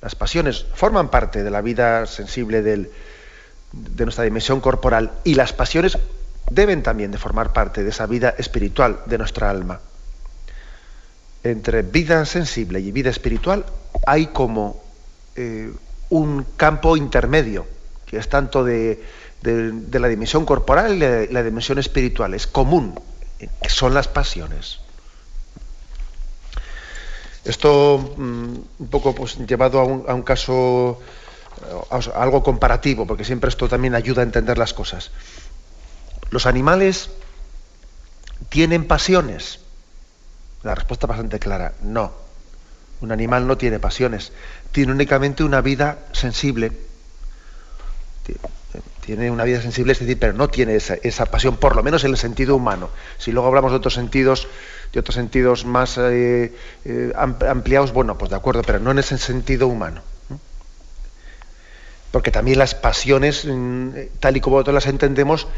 Las 0.00 0.14
pasiones 0.14 0.66
forman 0.74 1.10
parte 1.10 1.42
de 1.42 1.50
la 1.50 1.60
vida 1.60 2.06
sensible 2.06 2.62
de 2.62 2.90
nuestra 4.04 4.24
dimensión 4.24 4.60
corporal 4.60 5.12
y 5.24 5.34
las 5.34 5.52
pasiones 5.52 5.98
deben 6.50 6.82
también 6.82 7.10
de 7.10 7.18
formar 7.18 7.52
parte 7.52 7.82
de 7.82 7.90
esa 7.90 8.06
vida 8.06 8.34
espiritual 8.38 9.00
de 9.06 9.18
nuestra 9.18 9.50
alma. 9.50 9.80
Entre 11.42 11.82
vida 11.82 12.24
sensible 12.24 12.80
y 12.80 12.92
vida 12.92 13.10
espiritual 13.10 13.64
hay 14.06 14.28
como 14.28 14.82
eh, 15.36 15.72
un 16.10 16.46
campo 16.56 16.96
intermedio, 16.96 17.66
que 18.06 18.18
es 18.18 18.28
tanto 18.28 18.64
de, 18.64 19.02
la 19.42 20.08
dimensión 20.08 20.46
corporal 20.46 20.94
y 20.94 20.98
de 21.00 21.28
la 21.30 21.42
dimensión 21.42 21.78
espiritual, 21.78 22.34
es 22.34 22.46
común, 22.46 22.98
que 23.38 23.68
son 23.68 23.94
las 23.94 24.08
pasiones. 24.08 24.80
Esto 27.44 28.14
mm, 28.16 28.54
un 28.78 28.88
poco 28.88 29.14
pues, 29.14 29.36
llevado 29.38 29.78
a 29.80 29.84
un, 29.84 30.22
caso, 30.22 31.00
a 31.90 32.22
algo 32.22 32.42
comparativo, 32.42 33.06
porque 33.06 33.24
siempre 33.24 33.48
esto 33.48 33.68
también 33.68 33.94
ayuda 33.94 34.22
a 34.22 34.24
entender 34.24 34.56
las 34.56 34.72
cosas. 34.72 35.10
¿Los 36.30 36.46
animales 36.46 37.10
tienen 38.48 38.86
pasiones? 38.86 39.60
La 40.62 40.74
respuesta 40.74 41.06
es 41.06 41.08
bastante 41.08 41.38
clara, 41.38 41.74
no. 41.82 42.12
Un 43.00 43.12
animal 43.12 43.46
no 43.46 43.58
tiene 43.58 43.78
pasiones, 43.78 44.32
tiene 44.72 44.92
únicamente 44.92 45.44
una 45.44 45.60
vida 45.60 45.98
sensible. 46.12 46.72
Tiene 49.04 49.30
una 49.30 49.44
vida 49.44 49.60
sensible, 49.60 49.92
es 49.92 49.98
decir, 49.98 50.18
pero 50.18 50.32
no 50.32 50.48
tiene 50.48 50.76
esa, 50.76 51.26
pasión, 51.26 51.58
por 51.58 51.76
lo 51.76 51.82
menos 51.82 52.04
en 52.04 52.12
el 52.12 52.16
sentido 52.16 52.56
humano. 52.56 52.88
Si 53.18 53.32
luego 53.32 53.48
hablamos 53.48 53.70
de 53.72 53.76
otros 53.76 53.92
sentidos, 53.92 54.48
de 54.94 55.00
otros 55.00 55.14
sentidos 55.14 55.66
más 55.66 55.98
eh, 55.98 56.54
eh, 56.86 57.12
ampliados, 57.16 57.92
bueno, 57.92 58.16
pues 58.16 58.30
de 58.30 58.36
acuerdo, 58.36 58.62
pero 58.62 58.78
no 58.78 58.92
en 58.92 58.98
ese 59.00 59.18
sentido 59.18 59.68
humano. 59.68 60.00
Porque 62.12 62.30
también 62.30 62.58
las 62.58 62.74
pasiones, 62.74 63.44
mm, 63.44 63.90
tal 64.20 64.38
y 64.38 64.40
como 64.40 64.56
nosotros 64.56 64.74
las 64.74 64.86
entendemos, 64.86 65.48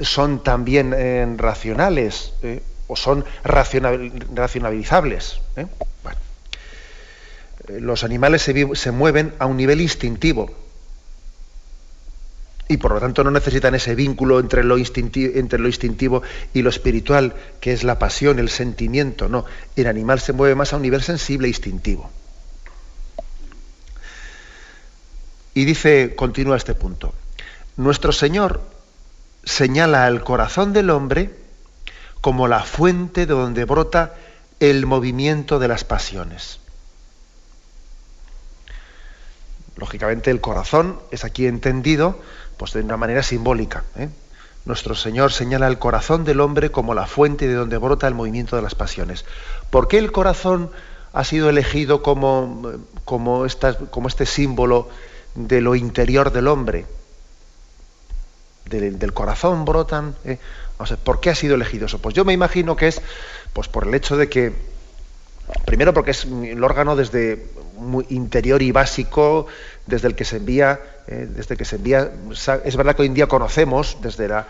son 0.00 0.42
también 0.42 0.92
eh, 0.96 1.24
racionales 1.36 2.32
o 2.88 2.96
son 2.96 3.24
racionalizables. 3.44 5.40
Los 7.68 8.02
animales 8.02 8.42
se 8.42 8.90
mueven 8.90 9.34
a 9.38 9.46
un 9.46 9.56
nivel 9.56 9.80
instintivo 9.80 10.67
y 12.68 12.76
por 12.76 12.92
lo 12.92 13.00
tanto 13.00 13.24
no 13.24 13.30
necesitan 13.30 13.74
ese 13.74 13.94
vínculo 13.94 14.38
entre 14.38 14.62
lo, 14.62 14.76
entre 14.76 15.58
lo 15.58 15.66
instintivo 15.68 16.22
y 16.52 16.60
lo 16.60 16.68
espiritual, 16.68 17.34
que 17.60 17.72
es 17.72 17.82
la 17.82 17.98
pasión, 17.98 18.38
el 18.38 18.50
sentimiento. 18.50 19.28
No, 19.28 19.46
el 19.74 19.86
animal 19.86 20.20
se 20.20 20.34
mueve 20.34 20.54
más 20.54 20.72
a 20.72 20.76
un 20.76 20.82
nivel 20.82 21.02
sensible 21.02 21.46
e 21.46 21.50
instintivo. 21.50 22.10
Y 25.54 25.64
dice, 25.64 26.14
continúa 26.14 26.56
este 26.56 26.74
punto, 26.74 27.14
nuestro 27.76 28.12
Señor 28.12 28.60
señala 29.44 30.04
al 30.04 30.22
corazón 30.22 30.74
del 30.74 30.90
hombre 30.90 31.30
como 32.20 32.48
la 32.48 32.62
fuente 32.62 33.24
de 33.24 33.32
donde 33.32 33.64
brota 33.64 34.14
el 34.60 34.84
movimiento 34.84 35.58
de 35.58 35.68
las 35.68 35.84
pasiones. 35.84 36.60
Lógicamente 39.76 40.30
el 40.30 40.40
corazón 40.40 41.00
es 41.12 41.24
aquí 41.24 41.46
entendido 41.46 42.20
pues 42.58 42.72
de 42.72 42.80
una 42.80 42.96
manera 42.96 43.22
simbólica. 43.22 43.84
¿eh? 43.96 44.08
Nuestro 44.66 44.94
Señor 44.94 45.32
señala 45.32 45.68
el 45.68 45.78
corazón 45.78 46.24
del 46.24 46.40
hombre 46.40 46.70
como 46.70 46.92
la 46.92 47.06
fuente 47.06 47.48
de 47.48 47.54
donde 47.54 47.78
brota 47.78 48.06
el 48.06 48.14
movimiento 48.14 48.56
de 48.56 48.62
las 48.62 48.74
pasiones. 48.74 49.24
¿Por 49.70 49.88
qué 49.88 49.98
el 49.98 50.12
corazón 50.12 50.70
ha 51.14 51.24
sido 51.24 51.48
elegido 51.48 52.02
como, 52.02 52.72
como, 53.04 53.46
este 53.46 54.26
símbolo 54.26 54.90
de 55.34 55.62
lo 55.62 55.74
interior 55.74 56.32
del 56.32 56.48
hombre? 56.48 56.84
Del, 58.66 59.12
corazón 59.14 59.64
brotan. 59.64 60.14
¿eh? 60.24 60.38
¿Por 61.02 61.20
qué 61.20 61.30
ha 61.30 61.34
sido 61.34 61.54
elegido 61.54 61.86
eso? 61.86 62.00
Pues 62.00 62.14
yo 62.14 62.26
me 62.26 62.34
imagino 62.34 62.76
que 62.76 62.88
es 62.88 63.00
pues 63.54 63.68
por 63.68 63.86
el 63.86 63.94
hecho 63.94 64.18
de 64.18 64.28
que, 64.28 64.52
primero 65.64 65.94
porque 65.94 66.10
es 66.10 66.24
el 66.24 66.62
órgano 66.62 66.94
desde 66.94 67.46
muy 67.78 68.06
interior 68.10 68.62
y 68.62 68.72
básico 68.72 69.46
desde 69.86 70.08
el 70.08 70.14
que 70.14 70.24
se 70.24 70.36
envía, 70.36 70.80
eh, 71.06 71.28
desde 71.28 71.56
que 71.56 71.64
se 71.64 71.76
envía. 71.76 72.10
Es 72.64 72.76
verdad 72.76 72.94
que 72.94 73.02
hoy 73.02 73.08
en 73.08 73.14
día 73.14 73.26
conocemos 73.26 73.98
desde 74.02 74.28
la, 74.28 74.46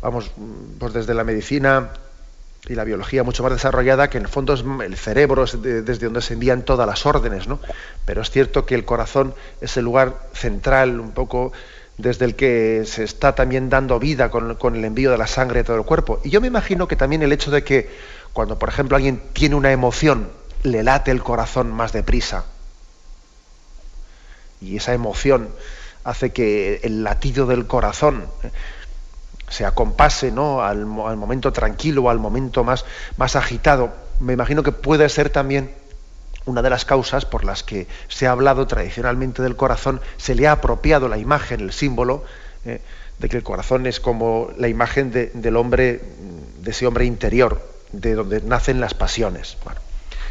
vamos, 0.00 0.30
pues 0.78 0.92
desde 0.92 1.14
la 1.14 1.24
medicina 1.24 1.90
y 2.68 2.74
la 2.74 2.84
biología 2.84 3.22
mucho 3.22 3.42
más 3.42 3.52
desarrollada, 3.52 4.10
que 4.10 4.18
en 4.18 4.24
el 4.24 4.28
fondo 4.28 4.52
es 4.52 4.64
el 4.84 4.96
cerebro 4.96 5.44
es 5.44 5.60
desde 5.62 6.04
donde 6.04 6.20
se 6.20 6.34
envían 6.34 6.62
todas 6.62 6.86
las 6.86 7.06
órdenes, 7.06 7.48
¿no? 7.48 7.58
Pero 8.04 8.22
es 8.22 8.30
cierto 8.30 8.66
que 8.66 8.74
el 8.74 8.84
corazón 8.84 9.34
es 9.60 9.76
el 9.76 9.84
lugar 9.84 10.28
central, 10.34 11.00
un 11.00 11.12
poco 11.12 11.52
desde 11.96 12.24
el 12.24 12.34
que 12.34 12.84
se 12.86 13.04
está 13.04 13.34
también 13.34 13.70
dando 13.70 13.98
vida 13.98 14.30
con, 14.30 14.54
con 14.56 14.74
el 14.76 14.84
envío 14.84 15.10
de 15.10 15.18
la 15.18 15.26
sangre 15.26 15.60
a 15.60 15.64
todo 15.64 15.76
el 15.76 15.84
cuerpo. 15.84 16.20
Y 16.24 16.30
yo 16.30 16.40
me 16.40 16.46
imagino 16.46 16.86
que 16.88 16.96
también 16.96 17.22
el 17.22 17.32
hecho 17.32 17.50
de 17.50 17.64
que 17.64 17.88
cuando, 18.32 18.58
por 18.58 18.68
ejemplo, 18.68 18.96
alguien 18.96 19.20
tiene 19.32 19.54
una 19.54 19.72
emoción, 19.72 20.30
le 20.62 20.82
late 20.82 21.10
el 21.10 21.22
corazón 21.22 21.70
más 21.72 21.92
deprisa. 21.92 22.44
Y 24.60 24.76
esa 24.76 24.92
emoción 24.94 25.48
hace 26.04 26.30
que 26.32 26.80
el 26.82 27.04
latido 27.04 27.46
del 27.46 27.66
corazón 27.66 28.26
eh, 28.42 28.50
se 29.48 29.64
acompase 29.64 30.30
¿no? 30.30 30.62
al, 30.62 30.86
momento 30.86 31.52
tranquilo 31.52 32.08
al 32.08 32.18
momento 32.18 32.64
más, 32.64 32.84
agitado. 33.36 33.92
Me 34.20 34.32
imagino 34.32 34.62
que 34.62 34.72
puede 34.72 35.08
ser 35.08 35.30
también 35.30 35.72
una 36.46 36.62
de 36.62 36.70
las 36.70 36.84
causas 36.84 37.26
por 37.26 37.44
las 37.44 37.62
que 37.62 37.86
se 38.08 38.26
ha 38.26 38.30
hablado 38.30 38.66
tradicionalmente 38.66 39.42
del 39.42 39.56
corazón, 39.56 40.00
se 40.16 40.34
le 40.34 40.46
ha 40.46 40.52
apropiado 40.52 41.08
la 41.08 41.18
imagen, 41.18 41.60
el 41.60 41.72
símbolo, 41.72 42.24
eh, 42.64 42.80
de 43.18 43.28
que 43.28 43.36
el 43.36 43.42
corazón 43.42 43.86
es 43.86 44.00
como 44.00 44.50
la 44.56 44.68
imagen 44.68 45.10
del 45.10 45.56
hombre, 45.56 46.00
de 46.60 46.70
ese 46.70 46.86
hombre 46.86 47.04
interior, 47.04 47.60
de 47.92 48.14
donde 48.14 48.40
nacen 48.40 48.80
las 48.80 48.94
pasiones. 48.94 49.58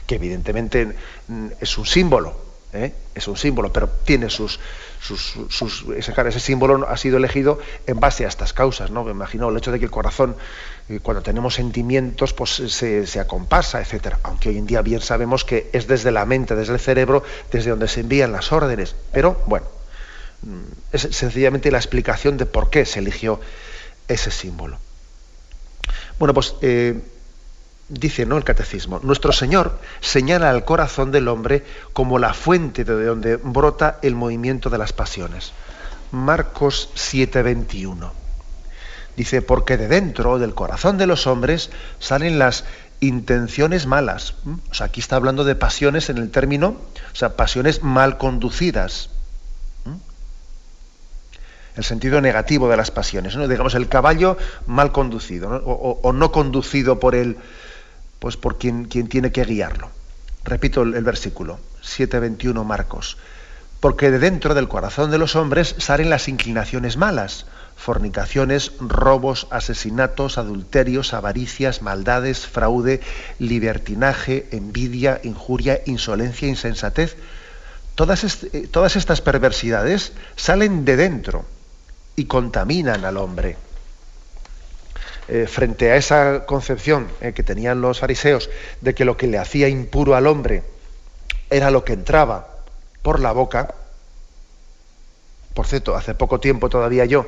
que 0.07 0.15
evidentemente 0.15 0.95
mm, 1.27 1.47
es 1.59 1.77
un 1.77 1.85
símbolo, 1.85 2.48
¿eh? 2.73 2.93
es 3.15 3.27
un 3.27 3.37
símbolo, 3.37 3.71
pero 3.71 3.89
tiene 3.89 4.29
sus, 4.29 4.59
sus, 5.01 5.85
ese, 5.95 6.39
símbolo 6.39 6.87
ha 6.87 6.97
sido 6.97 7.17
elegido 7.17 7.59
en 7.87 7.99
base 7.99 8.25
a 8.25 8.27
estas 8.27 8.53
causas, 8.53 8.91
¿no? 8.91 9.03
Me 9.03 9.11
imagino 9.11 9.49
el 9.49 9.57
hecho 9.57 9.71
de 9.71 9.79
que 9.79 9.85
el 9.85 9.91
corazón, 9.91 10.35
eh, 10.89 10.99
cuando 11.01 11.23
tenemos 11.23 11.55
sentimientos, 11.55 12.33
pues 12.33 12.51
se, 12.51 13.07
se 13.07 13.19
acompasa, 13.19 13.81
etcétera. 13.81 14.19
Aunque 14.23 14.49
hoy 14.49 14.57
en 14.57 14.67
día 14.67 14.81
bien 14.81 15.01
sabemos 15.01 15.45
que 15.45 15.69
es 15.73 15.87
desde 15.87 16.11
la 16.11 16.25
mente, 16.25 16.55
desde 16.55 16.73
el 16.73 16.79
cerebro, 16.79 17.23
desde 17.51 17.71
donde 17.71 17.87
se 17.87 18.01
envían 18.01 18.31
las 18.31 18.51
órdenes. 18.51 18.95
Pero 19.11 19.41
bueno, 19.47 19.67
mm, 20.43 20.93
es 20.93 21.01
sencillamente 21.11 21.71
la 21.71 21.77
explicación 21.77 22.37
de 22.37 22.45
por 22.45 22.69
qué 22.69 22.85
se 22.85 22.99
eligió 22.99 23.39
ese 24.07 24.31
símbolo. 24.31 24.77
Bueno, 26.17 26.33
pues 26.33 26.55
eh, 26.61 26.99
dice 27.89 28.25
¿no? 28.25 28.37
el 28.37 28.43
catecismo, 28.43 28.99
nuestro 29.03 29.33
Señor 29.33 29.79
señala 29.99 30.49
al 30.49 30.63
corazón 30.63 31.11
del 31.11 31.27
hombre 31.27 31.65
como 31.91 32.19
la 32.19 32.33
fuente 32.33 32.83
de 32.83 33.05
donde 33.05 33.35
brota 33.37 33.99
el 34.01 34.15
movimiento 34.15 34.69
de 34.69 34.77
las 34.77 34.93
pasiones. 34.93 35.51
Marcos 36.11 36.89
7:21. 36.95 38.11
Dice, 39.15 39.41
porque 39.41 39.75
de 39.77 39.87
dentro 39.87 40.39
del 40.39 40.53
corazón 40.53 40.97
de 40.97 41.05
los 41.05 41.27
hombres 41.27 41.71
salen 41.99 42.39
las 42.39 42.63
intenciones 43.01 43.85
malas. 43.85 44.35
¿Mm? 44.43 44.53
O 44.71 44.73
sea, 44.73 44.87
aquí 44.87 45.01
está 45.01 45.17
hablando 45.17 45.43
de 45.43 45.55
pasiones 45.55 46.09
en 46.09 46.17
el 46.17 46.31
término, 46.31 46.77
o 47.11 47.15
sea, 47.15 47.35
pasiones 47.35 47.83
mal 47.83 48.17
conducidas. 48.17 49.09
¿Mm? 49.85 49.95
El 51.75 51.83
sentido 51.83 52.21
negativo 52.21 52.69
de 52.69 52.77
las 52.77 52.91
pasiones, 52.91 53.35
¿no? 53.35 53.47
digamos 53.47 53.75
el 53.75 53.87
caballo 53.87 54.37
mal 54.67 54.91
conducido 54.91 55.49
O, 55.65 55.99
o, 56.01 56.13
no 56.13 56.31
conducido 56.31 56.99
por 56.99 57.15
el, 57.15 57.37
pues 58.19 58.37
por 58.37 58.57
quien, 58.57 58.85
quien 58.85 59.07
tiene 59.07 59.31
que 59.31 59.43
guiarlo. 59.45 59.89
Repito 60.43 60.81
el, 60.81 61.03
versículo, 61.03 61.59
7.21 61.83 62.63
Marcos. 62.63 63.17
Porque 63.79 64.11
de 64.11 64.19
dentro 64.19 64.53
del 64.53 64.67
corazón 64.67 65.09
de 65.09 65.17
los 65.17 65.35
hombres 65.35 65.75
salen 65.77 66.09
las 66.09 66.27
inclinaciones 66.27 66.97
malas, 66.97 67.45
fornicaciones, 67.77 68.73
robos, 68.81 69.47
asesinatos, 69.51 70.37
adulterios, 70.37 71.13
avaricias, 71.13 71.81
maldades, 71.81 72.45
fraude, 72.45 72.99
libertinaje, 73.39 74.47
envidia, 74.51 75.21
injuria, 75.23 75.81
insolencia, 75.85 76.47
insensatez. 76.49 77.15
Todas, 77.95 78.43
eh, 78.43 78.67
todas 78.69 78.97
estas 78.97 79.21
perversidades 79.21 80.11
salen 80.35 80.83
de 80.83 80.97
dentro 80.97 81.45
y 82.17 82.25
contaminan 82.25 83.05
al 83.05 83.15
hombre. 83.15 83.55
Eh, 85.31 85.45
frente 85.45 85.91
a 85.91 85.95
esa 85.95 86.47
concepción 86.47 87.07
eh, 87.21 87.33
que 87.33 87.43
tenían 87.43 87.81
los 87.81 87.99
fariseos 87.99 88.49
de 88.81 88.95
que 88.95 89.05
lo 89.05 89.15
que 89.15 89.27
le 89.27 89.37
hacía 89.37 89.67
impuro 89.67 90.15
al 90.15 90.25
hombre 90.25 90.63
era 91.51 91.69
lo 91.69 91.85
que 91.85 91.93
entraba 91.93 92.47
por 93.03 93.19
la 93.19 93.31
boca, 93.31 93.75
por 95.53 95.67
cierto, 95.67 95.95
hace 95.95 96.15
poco 96.15 96.39
tiempo 96.39 96.67
todavía 96.67 97.05
yo 97.05 97.27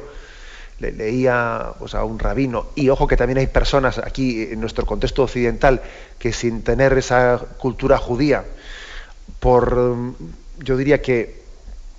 le, 0.79 0.93
leía 0.93 1.73
pues, 1.77 1.93
a 1.93 2.03
un 2.03 2.17
rabino, 2.17 2.69
y 2.73 2.89
ojo 2.89 3.05
que 3.05 3.17
también 3.17 3.37
hay 3.37 3.45
personas 3.45 3.99
aquí 3.99 4.47
en 4.51 4.59
nuestro 4.59 4.87
contexto 4.87 5.21
occidental 5.21 5.83
que 6.17 6.33
sin 6.33 6.63
tener 6.63 6.97
esa 6.97 7.39
cultura 7.59 7.99
judía, 7.99 8.45
por, 9.39 10.15
yo 10.57 10.75
diría 10.75 11.03
que 11.03 11.39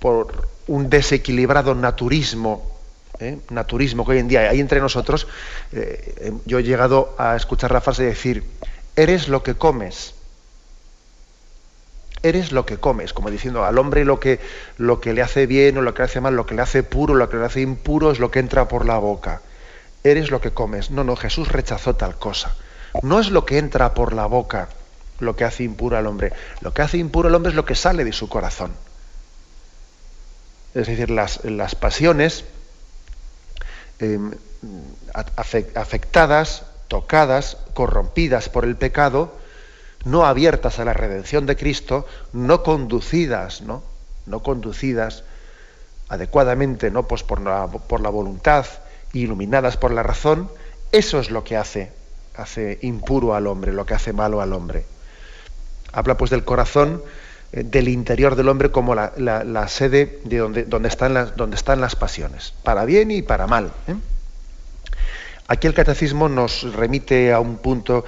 por 0.01 0.49
un 0.67 0.91
desequilibrado 0.91 1.77
naturismo 1.77 2.72
¿eh? 3.19 3.39
naturismo 3.51 4.05
que 4.05 4.13
hoy 4.13 4.19
en 4.19 4.29
día 4.29 4.49
hay 4.51 4.61
entre 4.61 4.81
nosotros, 4.81 5.27
eh, 5.73 6.15
eh, 6.19 6.33
yo 6.45 6.59
he 6.59 6.63
llegado 6.63 7.15
a 7.19 7.37
escuchar 7.37 7.73
la 7.73 7.81
frase 7.81 8.03
de 8.03 8.09
decir, 8.11 8.45
eres 8.97 9.29
lo 9.29 9.43
que 9.43 9.55
comes. 9.55 10.15
Eres 12.23 12.53
lo 12.53 12.65
que 12.65 12.77
comes, 12.77 13.13
como 13.13 13.31
diciendo 13.31 13.65
al 13.65 13.79
hombre 13.79 14.05
lo 14.05 14.21
que, 14.21 14.39
lo 14.79 15.01
que 15.01 15.13
le 15.13 15.23
hace 15.23 15.47
bien 15.47 15.77
o 15.77 15.83
lo 15.83 15.93
que 15.93 16.03
le 16.03 16.05
hace 16.05 16.21
mal, 16.21 16.37
lo 16.37 16.47
que 16.47 16.55
le 16.55 16.63
hace 16.63 16.85
puro, 16.85 17.15
lo 17.15 17.29
que 17.29 17.37
le 17.37 17.45
hace 17.45 17.61
impuro 17.61 18.13
es 18.13 18.21
lo 18.21 18.31
que 18.31 18.39
entra 18.39 18.69
por 18.69 18.87
la 18.87 18.99
boca. 18.99 19.43
Eres 20.05 20.31
lo 20.31 20.41
que 20.41 20.53
comes. 20.53 20.91
No, 20.91 21.03
no, 21.03 21.17
Jesús 21.17 21.49
rechazó 21.49 21.97
tal 21.97 22.17
cosa. 22.17 22.55
No 23.03 23.19
es 23.19 23.31
lo 23.31 23.45
que 23.45 23.59
entra 23.59 23.95
por 23.95 24.13
la 24.13 24.27
boca 24.27 24.69
lo 25.23 25.37
que 25.37 25.45
hace 25.45 25.65
impuro 25.65 25.97
al 25.97 26.07
hombre. 26.07 26.33
Lo 26.61 26.75
que 26.75 26.83
hace 26.83 26.99
impuro 26.99 27.29
al 27.29 27.35
hombre 27.35 27.51
es 27.51 27.57
lo 27.57 27.65
que 27.65 27.75
sale 27.75 28.05
de 28.05 28.13
su 28.13 28.29
corazón. 28.29 28.73
Es 30.75 30.87
decir, 30.87 31.11
las, 31.11 31.45
las 31.45 31.75
pasiones, 31.75 32.45
Em, 34.03 34.33
afectadas, 35.75 36.65
tocadas, 36.89 37.57
corrompidas 37.75 38.49
por 38.49 38.65
el 38.65 38.77
pecado, 38.77 39.33
no 40.05 40.27
abiertas 40.27 40.81
a 40.81 40.85
la 40.85 40.93
redención 40.93 41.47
de 41.47 41.57
Cristo, 41.57 42.05
no 42.33 42.65
conducidas, 42.65 43.61
¿no? 43.61 43.85
No 44.27 44.43
conducidas 44.43 45.23
adecuadamente, 46.09 46.91
¿no? 46.91 47.05
Pues 47.05 47.23
por 47.23 47.41
la, 47.41 47.69
por 47.69 48.01
la 48.01 48.11
voluntad, 48.11 48.67
iluminadas 49.13 49.77
por 49.77 49.93
la 49.93 50.03
razón, 50.03 50.51
eso 50.91 51.21
es 51.21 51.31
lo 51.31 51.45
que 51.45 51.57
hace, 51.57 51.93
hace 52.37 52.79
impuro 52.83 53.35
al 53.35 53.47
hombre, 53.47 53.73
lo 53.73 53.87
que 53.87 53.95
hace 53.95 54.13
malo 54.13 54.41
al 54.41 54.53
hombre. 54.53 54.85
Habla 55.93 56.17
pues 56.17 56.31
del 56.31 56.45
corazón, 56.45 57.03
del 57.53 57.89
interior 57.89 58.35
del 58.35 58.49
hombre 58.49 58.71
como 58.71 58.95
la, 58.95 59.69
sede 59.69 60.21
de 60.25 60.39
donde, 60.39 60.65
donde, 60.65 60.89
están 60.89 61.13
las, 61.13 61.37
donde 61.37 61.57
están 61.57 61.81
las 61.81 61.97
pasiones, 61.97 62.55
para 62.63 62.87
bien 62.87 63.11
y 63.11 63.21
para 63.21 63.47
mal. 63.47 63.73
¿eh? 63.87 63.95
Aquí 65.49 65.67
el 65.67 65.75
catecismo 65.75 66.31
nos 66.31 66.63
remite 66.75 67.33
a 67.33 67.41
un 67.41 67.59
punto 67.59 68.07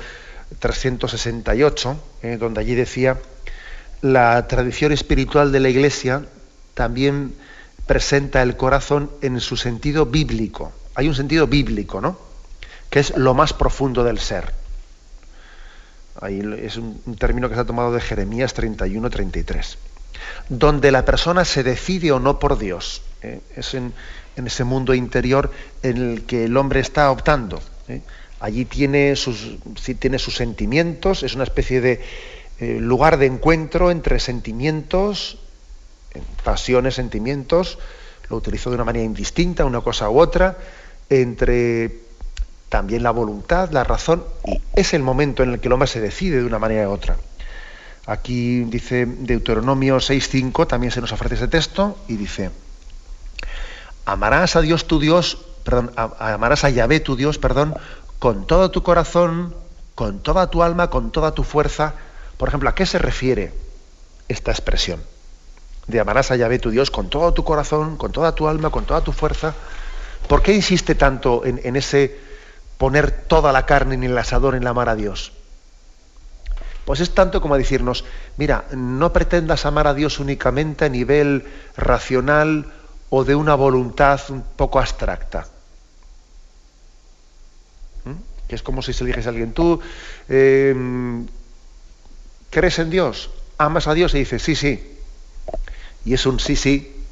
368, 0.59 1.97
¿eh? 2.23 2.37
donde 2.39 2.61
allí 2.61 2.75
decía, 2.75 3.19
la 4.01 4.47
tradición 4.49 4.93
espiritual 4.93 5.53
de 5.53 5.61
la 5.61 5.69
Iglesia 5.69 6.25
también 6.73 7.35
presenta 7.87 8.43
el 8.43 8.57
corazón 8.57 9.11
en 9.21 9.41
su 9.41 9.59
sentido 9.59 10.07
bíblico. 10.07 10.73
Hay 10.95 11.09
un 11.09 11.15
sentido 11.15 11.47
bíblico, 11.47 12.01
¿no? 12.01 12.19
Que 12.89 13.01
es 13.01 13.15
lo 13.17 13.35
más 13.35 13.53
profundo 13.53 14.05
del 14.05 14.19
ser. 14.19 14.64
Ahí 16.25 16.41
es 16.63 16.79
un, 16.79 17.17
término 17.19 17.51
que 17.51 17.55
se 17.55 17.61
ha 17.61 17.67
tomado 17.67 17.93
de 17.93 18.01
Jeremías 18.01 18.57
31-33. 18.57 19.77
Donde 20.49 20.91
la 20.91 21.05
persona 21.05 21.45
se 21.45 21.63
decide 21.63 22.13
o 22.13 22.19
no 22.19 22.39
por 22.39 22.57
Dios. 22.59 23.03
¿eh? 23.21 23.41
Es 23.55 23.75
en, 23.75 23.93
ese 24.37 24.65
mundo 24.65 24.95
interior 24.95 25.51
en 25.83 25.99
el 25.99 26.23
que 26.23 26.47
el 26.47 26.57
hombre 26.57 26.81
está 26.81 27.11
optando. 27.11 27.61
¿eh? 27.89 28.01
Allí 28.41 28.65
tiene 28.65 29.17
sus, 29.17 29.59
tiene 29.99 30.19
sus 30.19 30.35
sentimientos, 30.35 31.23
es 31.25 31.35
una 31.35 31.45
especie 31.45 31.83
de 31.83 32.01
eh, 32.59 32.79
lugar 32.81 33.19
de 33.19 33.27
encuentro 33.27 33.91
entre 33.91 34.19
sentimientos, 34.19 35.37
pasiones, 36.43 36.95
sentimientos, 36.95 37.79
lo 38.31 38.39
utilizo 38.39 38.71
de 38.71 38.77
una 38.77 38.85
manera 38.85 39.05
indistinta, 39.05 39.67
una 39.67 39.83
cosa 39.83 40.09
u 40.09 40.19
otra, 40.19 40.57
entre 41.11 42.04
también 42.75 43.05
la 43.05 43.13
voluntad, 43.13 43.71
la 43.71 43.85
razón, 43.85 44.25
y 44.45 44.61
es 44.75 44.95
el 44.95 45.03
momento 45.05 45.45
en 45.45 45.53
el 45.53 45.61
que 45.61 45.69
el 45.69 45.75
hombre 45.75 45.87
se 45.87 46.01
decide 46.01 46.39
de 46.39 46.45
una 46.45 46.59
manera 46.59 46.89
u 46.89 46.93
otra. 46.93 47.17
Aquí 48.05 48.65
dice 48.65 49.07
Deuteronomio 49.07 49.99
6.5, 49.99 50.67
también 50.67 50.91
se 50.91 51.01
nos 51.01 51.13
ofrece 51.13 51.37
ese 51.37 51.47
texto, 51.47 51.97
y 52.09 52.17
dice, 52.17 52.51
amarás 54.05 54.57
a 54.57 54.61
Dios 54.61 54.89
tu 54.89 54.99
Dios, 54.99 55.39
perdón, 55.63 55.93
amarás 56.19 56.65
a 56.65 56.71
Yahvé 56.71 56.99
tu 56.99 57.15
Dios, 57.15 57.39
perdón, 57.39 57.77
con 58.19 58.45
todo 58.45 58.73
tu 58.73 58.83
corazón, 58.83 59.55
con 59.95 60.19
toda 60.19 60.51
tu 60.51 60.65
alma, 60.65 60.91
con 60.91 61.13
toda 61.13 61.31
tu 61.31 61.45
fuerza. 61.45 61.95
Por 62.39 62.49
ejemplo, 62.49 62.69
¿a 62.69 62.75
qué 62.75 62.87
se 62.87 62.99
refiere 62.99 63.55
esta 64.27 64.51
expresión 64.51 65.01
de 65.87 66.01
amarás 66.01 66.33
a 66.33 66.37
Yahvé 66.37 66.59
tu 66.59 66.71
Dios 66.71 66.91
con 66.91 67.09
todo 67.09 67.33
tu 67.35 67.45
corazón, 67.45 67.97
con 67.99 68.11
toda 68.11 68.35
tu 68.35 68.49
alma, 68.49 68.71
con 68.71 68.85
toda 68.85 69.03
tu 69.03 69.13
fuerza. 69.13 69.55
¿Por 70.27 70.43
qué 70.43 70.55
insiste 70.55 70.97
tanto 70.97 71.45
en, 71.45 71.61
en 71.63 71.77
ese 71.77 72.24
poner 72.79 73.11
toda 73.11 73.53
la 73.53 73.67
carne 73.67 73.95
en 73.95 74.05
el 74.05 74.17
asador 74.19 74.55
en 74.55 74.65
la 74.65 74.71
amar 74.71 74.89
a 74.89 74.97
Dios? 74.97 75.33
Pues 76.85 77.01
es 77.01 77.15
tanto 77.15 77.41
como 77.41 77.57
decirnos, 77.57 78.05
mira, 78.37 78.67
no 78.73 79.13
pretendas 79.13 79.65
amar 79.65 79.87
a 79.87 79.95
Dios 79.95 80.21
únicamente 80.21 80.85
a 80.85 80.89
nivel 80.89 81.45
racional 81.77 82.67
o 83.09 83.25
de 83.25 83.35
una 83.35 83.55
voluntad 83.55 84.21
un 84.29 84.43
poco 84.43 84.79
abstracta. 84.79 85.47
¿Mm? 88.05 88.47
Que 88.49 88.55
es 88.55 88.63
como 88.63 88.83
si 88.83 88.93
se 88.93 89.05
dijese 89.05 89.29
a 89.29 89.31
alguien, 89.31 89.55
tú 89.55 89.81
em, 90.29 91.27
crees 92.51 92.79
en 92.79 92.91
Dios, 92.91 93.31
amas 93.57 93.87
a 93.87 93.95
Dios 93.95 94.15
y 94.15 94.19
dices, 94.19 94.43
sí, 94.43 94.55
sí. 94.55 94.99
Y 96.05 96.13
es 96.13 96.27
un 96.27 96.39
sí, 96.39 96.55
sí. 96.55 97.04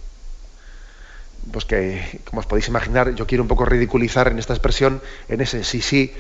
Pues 1.51 1.65
que, 1.65 2.21
como 2.25 2.41
os 2.41 2.47
podéis 2.47 2.69
imaginar, 2.69 3.15
yo 3.15 3.27
quiero 3.27 3.43
un 3.43 3.49
poco 3.49 3.65
ridiculizar 3.65 4.29
en 4.29 4.39
esta 4.39 4.53
expresión, 4.53 5.03
en 5.29 5.41
ese 5.41 5.65
sí, 5.65 5.83
sí, 5.83 6.15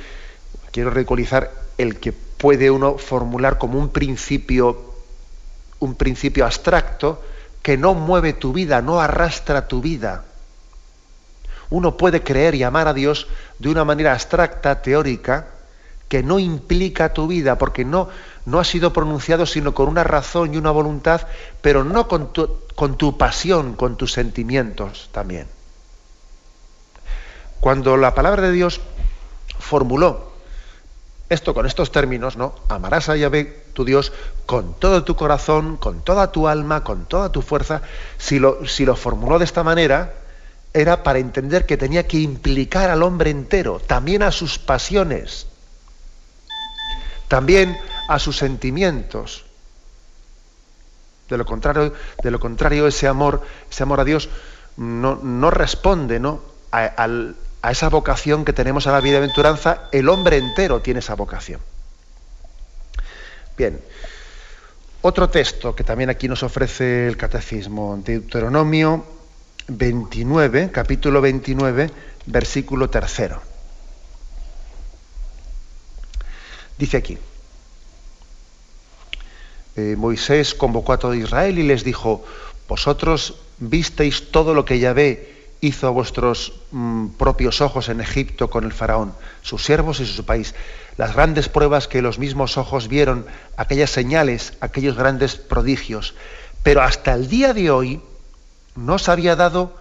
quiero 0.72 0.90
ridiculizar 0.90 1.52
el 1.78 2.00
que 2.00 2.12
puede 2.12 2.70
uno 2.70 2.98
formular 2.98 3.58
como 3.58 3.78
un 3.78 3.90
principio, 3.90 4.94
un 5.78 5.94
principio 5.94 6.44
abstracto 6.44 7.22
que 7.62 7.76
no 7.76 7.94
mueve 7.94 8.32
tu 8.32 8.52
vida, 8.52 8.82
no 8.82 9.00
arrastra 9.00 9.68
tu 9.68 9.80
vida. 9.80 10.24
Uno 11.70 11.96
puede 11.96 12.22
creer 12.22 12.54
y 12.54 12.64
amar 12.64 12.88
a 12.88 12.94
Dios 12.94 13.28
de 13.58 13.70
una 13.70 13.84
manera 13.84 14.12
abstracta, 14.12 14.82
teórica, 14.82 15.46
que 16.08 16.22
no 16.22 16.38
implica 16.38 17.14
tu 17.14 17.26
vida, 17.26 17.56
porque 17.56 17.84
no, 17.84 18.10
no 18.44 18.58
ha 18.58 18.64
sido 18.64 18.92
pronunciado 18.92 19.46
sino 19.46 19.74
con 19.74 19.88
una 19.88 20.04
razón 20.04 20.54
y 20.54 20.56
una 20.56 20.70
voluntad, 20.70 21.26
pero 21.60 21.84
no 21.84 22.08
con 22.08 22.32
tu, 22.32 22.58
con 22.74 22.96
tu 22.96 23.16
pasión, 23.16 23.74
con 23.74 23.96
tus 23.96 24.12
sentimientos 24.12 25.08
también. 25.12 25.46
Cuando 27.60 27.96
la 27.96 28.14
palabra 28.14 28.42
de 28.42 28.52
Dios 28.52 28.80
formuló 29.58 30.32
esto 31.28 31.54
con 31.54 31.66
estos 31.66 31.90
términos, 31.90 32.36
¿no? 32.36 32.54
Amarás 32.68 33.08
a 33.08 33.16
Yahvé, 33.16 33.64
tu 33.72 33.84
Dios, 33.84 34.12
con 34.44 34.74
todo 34.78 35.02
tu 35.04 35.16
corazón, 35.16 35.76
con 35.78 36.02
toda 36.02 36.30
tu 36.30 36.46
alma, 36.46 36.84
con 36.84 37.06
toda 37.06 37.32
tu 37.32 37.40
fuerza. 37.40 37.82
Si 38.18 38.38
lo, 38.38 38.66
si 38.66 38.84
lo 38.84 38.96
formuló 38.96 39.38
de 39.38 39.46
esta 39.46 39.62
manera, 39.62 40.12
era 40.74 41.02
para 41.02 41.18
entender 41.18 41.64
que 41.64 41.76
tenía 41.76 42.06
que 42.06 42.18
implicar 42.18 42.90
al 42.90 43.02
hombre 43.02 43.30
entero, 43.30 43.80
también 43.80 44.22
a 44.22 44.30
sus 44.30 44.58
pasiones, 44.58 45.46
también 47.28 47.78
a 48.12 48.18
sus 48.18 48.36
sentimientos. 48.36 49.44
De 51.28 51.38
lo 51.38 51.46
contrario, 51.46 51.94
de 52.22 52.30
lo 52.30 52.38
contrario 52.38 52.86
ese 52.86 53.08
amor, 53.08 53.42
ese 53.70 53.82
amor 53.82 54.00
a 54.00 54.04
Dios 54.04 54.28
no, 54.76 55.16
no 55.16 55.50
responde 55.50 56.20
¿no? 56.20 56.42
a 56.70 57.70
esa 57.70 57.88
vocación 57.88 58.44
que 58.44 58.52
tenemos 58.52 58.86
a 58.86 58.92
la 58.92 59.00
bienaventuranza, 59.00 59.88
el 59.92 60.08
hombre 60.10 60.36
entero 60.36 60.82
tiene 60.82 61.00
esa 61.00 61.14
vocación. 61.14 61.60
Bien, 63.56 63.80
otro 65.00 65.30
texto 65.30 65.74
que 65.74 65.84
también 65.84 66.10
aquí 66.10 66.28
nos 66.28 66.42
ofrece 66.42 67.06
el 67.06 67.16
Catecismo, 67.16 67.98
Deuteronomio 68.04 69.06
29, 69.68 70.70
capítulo 70.70 71.22
29, 71.22 71.90
versículo 72.26 72.90
tercero. 72.90 73.40
Dice 76.78 76.96
aquí, 76.98 77.18
eh, 79.76 79.96
Moisés 79.96 80.54
convocó 80.54 80.92
a 80.92 80.98
todo 80.98 81.14
Israel 81.14 81.58
y 81.58 81.62
les 81.62 81.84
dijo, 81.84 82.24
vosotros 82.68 83.34
visteis 83.58 84.30
todo 84.30 84.54
lo 84.54 84.64
que 84.64 84.78
Yahvé 84.78 85.32
hizo 85.62 85.86
a 85.86 85.90
vuestros 85.90 86.52
mm, 86.72 87.08
propios 87.18 87.60
ojos 87.60 87.88
en 87.88 88.00
Egipto 88.00 88.50
con 88.50 88.64
el 88.64 88.72
faraón, 88.72 89.14
sus 89.42 89.64
siervos 89.64 90.00
y 90.00 90.06
su 90.06 90.24
país. 90.24 90.54
Las 90.96 91.14
grandes 91.14 91.48
pruebas 91.48 91.88
que 91.88 92.02
los 92.02 92.18
mismos 92.18 92.58
ojos 92.58 92.88
vieron, 92.88 93.26
aquellas 93.56 93.90
señales, 93.90 94.54
aquellos 94.60 94.96
grandes 94.96 95.36
prodigios. 95.36 96.14
Pero 96.62 96.82
hasta 96.82 97.14
el 97.14 97.28
día 97.28 97.54
de 97.54 97.70
hoy 97.70 98.00
no 98.74 98.98
se 98.98 99.10
había 99.10 99.36
dado 99.36 99.74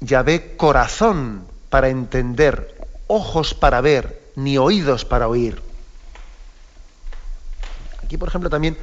Yahvé 0.00 0.56
corazón 0.56 1.44
para 1.68 1.88
entender, 1.88 2.76
ojos 3.08 3.54
para 3.54 3.80
ver, 3.80 4.22
ni 4.36 4.58
oídos 4.58 5.04
para 5.04 5.28
oír. 5.28 5.60
Aquí, 8.08 8.16
por 8.16 8.30
ejemplo, 8.30 8.48
también 8.48 8.74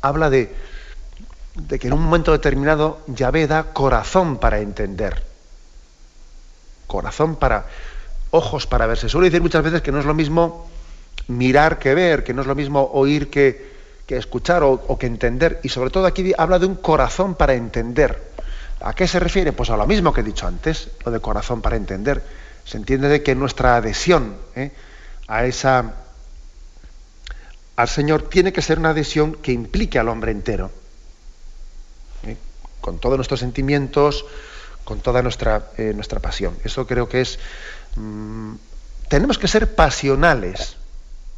habla 0.00 0.30
de, 0.30 0.48
que 1.68 1.86
en 1.86 1.92
un 1.92 2.02
momento 2.02 2.32
determinado 2.32 3.00
Yahvé 3.06 3.46
da 3.46 3.64
corazón 3.76 4.38
para 4.38 4.60
entender 4.60 5.22
corazón 6.86 7.36
para, 7.36 7.66
ojos 8.30 8.66
para 8.66 8.86
ver. 8.86 8.96
Se 8.96 9.10
suele 9.10 9.28
decir 9.28 9.42
muchas 9.42 9.62
veces 9.62 9.82
que 9.82 9.92
no 9.92 10.00
es 10.00 10.06
lo 10.06 10.14
mismo 10.14 10.70
mirar 11.28 11.78
que 11.78 11.94
ver, 11.94 12.24
que 12.24 12.32
no 12.32 12.40
es 12.40 12.48
lo 12.48 12.54
mismo 12.54 12.88
oír 12.94 13.28
que, 13.28 13.70
escuchar 14.08 14.62
o, 14.62 14.98
que 14.98 15.06
entender. 15.06 15.60
Y 15.62 15.68
sobre 15.68 15.90
todo 15.90 16.06
aquí 16.06 16.32
habla 16.38 16.58
de 16.58 16.64
un 16.64 16.76
corazón 16.76 17.34
para 17.34 17.52
entender. 17.52 18.32
¿A 18.80 18.94
qué 18.94 19.06
se 19.06 19.20
refiere? 19.20 19.52
Pues 19.52 19.68
a 19.68 19.76
lo 19.76 19.86
mismo 19.86 20.14
que 20.14 20.22
he 20.22 20.24
dicho 20.24 20.46
antes, 20.46 20.88
lo 21.04 21.12
de 21.12 21.20
corazón 21.20 21.60
para 21.60 21.76
entender. 21.76 22.24
Se 22.64 22.78
entiende 22.78 23.08
de 23.08 23.22
que 23.22 23.34
nuestra 23.34 23.76
adhesión 23.76 24.36
¿eh? 24.56 24.72
a 25.28 25.44
esa 25.44 26.01
al 27.76 27.88
Señor 27.88 28.28
tiene 28.28 28.52
que 28.52 28.62
ser 28.62 28.78
una 28.78 28.90
adhesión 28.90 29.34
que 29.34 29.52
implique 29.52 29.98
al 29.98 30.08
hombre 30.08 30.32
entero. 30.32 30.70
Con 32.80 32.98
todos 32.98 33.16
nuestros 33.16 33.40
sentimientos, 33.40 34.24
con 34.84 35.00
toda 35.00 35.22
nuestra, 35.22 35.70
eh, 35.78 35.92
nuestra 35.94 36.20
pasión. 36.20 36.56
Eso 36.64 36.86
creo 36.86 37.08
que 37.08 37.20
es... 37.20 37.38
Mm, 37.96 38.54
tenemos 39.08 39.38
que 39.38 39.46
ser 39.46 39.74
pasionales 39.74 40.76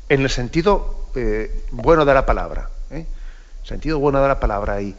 en 0.08 0.22
el 0.22 0.30
sentido 0.30 1.08
eh, 1.14 1.64
bueno 1.70 2.04
de 2.04 2.14
la 2.14 2.24
palabra. 2.24 2.70
¿eh? 2.90 3.06
Sentido 3.62 3.98
bueno 3.98 4.22
de 4.22 4.28
la 4.28 4.40
palabra. 4.40 4.80
Y, 4.80 4.96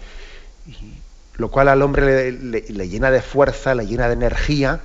lo 1.36 1.52
cual 1.52 1.68
al 1.68 1.82
hombre 1.82 2.32
le, 2.32 2.90
llena 2.90 3.12
de 3.12 3.22
fuerza, 3.22 3.76
le 3.76 3.86
llena 3.86 4.08
de 4.08 4.14
energía, 4.14 4.80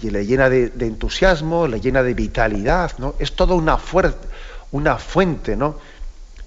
y 0.00 0.10
le 0.10 0.26
llena 0.26 0.48
de, 0.48 0.72
entusiasmo, 0.80 1.68
le 1.68 1.80
llena 1.80 2.02
de 2.02 2.14
vitalidad. 2.14 2.92
¿no? 2.98 3.14
Es 3.18 3.32
toda 3.32 3.54
una, 3.54 3.76
una 4.74 4.98
fuente 4.98 5.56
¿no? 5.56 5.78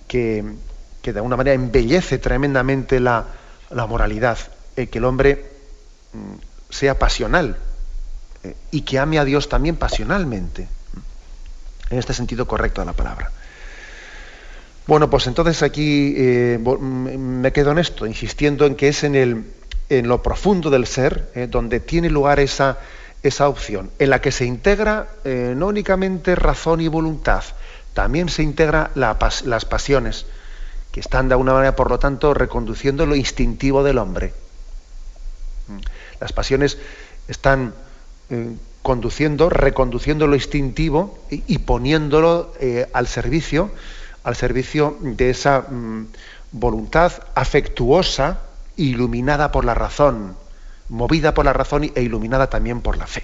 que, 0.07 0.43
que, 1.01 1.11
de 1.11 1.19
alguna 1.19 1.35
manera 1.35 1.55
embellece 1.55 2.19
tremendamente 2.19 2.99
la, 2.99 3.25
moralidad. 3.87 4.37
que 4.75 4.89
el 4.93 5.05
hombre 5.05 5.57
Mm, 6.13 6.39
sea 6.69 6.99
pasional 6.99 7.57
eh, 8.43 8.55
y 8.71 8.81
que 8.81 8.99
ame 8.99 9.19
a 9.19 9.25
Dios 9.25 9.47
también 9.47 9.77
pasionalmente, 9.77 10.67
en 11.89 11.97
este 11.97 12.13
sentido 12.13 12.45
correcto 12.45 12.81
de 12.81 12.85
la 12.85 12.93
palabra. 12.93 13.31
Bueno, 14.85 15.09
pues 15.09 15.27
entonces 15.27 15.63
aquí 15.63 16.13
eh, 16.17 16.59
me 16.59 17.51
quedo 17.51 17.71
en 17.71 17.77
esto, 17.77 18.05
insistiendo 18.05 18.65
en 18.65 18.75
que 18.75 18.89
es 18.89 19.03
en, 19.03 19.15
el, 19.15 19.45
en 19.89 20.07
lo 20.07 20.21
profundo 20.21 20.69
del 20.69 20.87
ser 20.87 21.29
eh, 21.35 21.47
donde 21.49 21.79
tiene 21.79 22.09
lugar 22.09 22.39
esa, 22.39 22.79
esa 23.23 23.47
opción, 23.47 23.89
en 23.99 24.09
la 24.09 24.19
que 24.19 24.31
se 24.31 24.45
integra 24.45 25.07
no 25.25 25.67
únicamente 25.67 26.35
razón 26.35 26.79
y 26.79 26.87
voluntad, 26.87 27.43
también 27.97 28.29
se 28.29 28.43
integra 28.43 28.91
las 28.93 29.65
pasiones, 29.65 30.27
que 30.91 30.99
están 30.99 31.29
de 31.29 31.33
alguna 31.33 31.53
manera, 31.53 31.75
por 31.75 31.89
lo 31.89 31.97
tanto, 31.97 32.35
reconduciendo 32.35 33.07
lo 33.07 33.15
instintivo 33.15 33.83
del 33.83 33.97
hombre. 33.97 34.35
Las 36.19 36.31
pasiones 36.31 36.77
están 37.27 37.73
eh, 38.29 38.55
conduciendo, 38.83 39.49
reconduciendo 39.49 40.27
lo 40.27 40.35
instintivo 40.35 41.17
y, 41.31 41.57
poniéndolo 41.57 42.53
eh, 42.59 42.87
al 42.93 43.07
servicio, 43.07 43.71
al 44.23 44.35
servicio 44.35 44.99
de 45.01 45.31
esa 45.31 45.61
mm, 45.61 46.05
voluntad 46.51 47.13
afectuosa, 47.33 48.41
iluminada 48.75 49.51
por 49.51 49.65
la 49.65 49.73
razón, 49.73 50.37
movida 50.87 51.33
por 51.33 51.45
la 51.45 51.53
razón 51.53 51.91
e 51.95 52.03
iluminada 52.03 52.47
también 52.47 52.81
por 52.81 52.95
la 52.95 53.07
fe. 53.07 53.23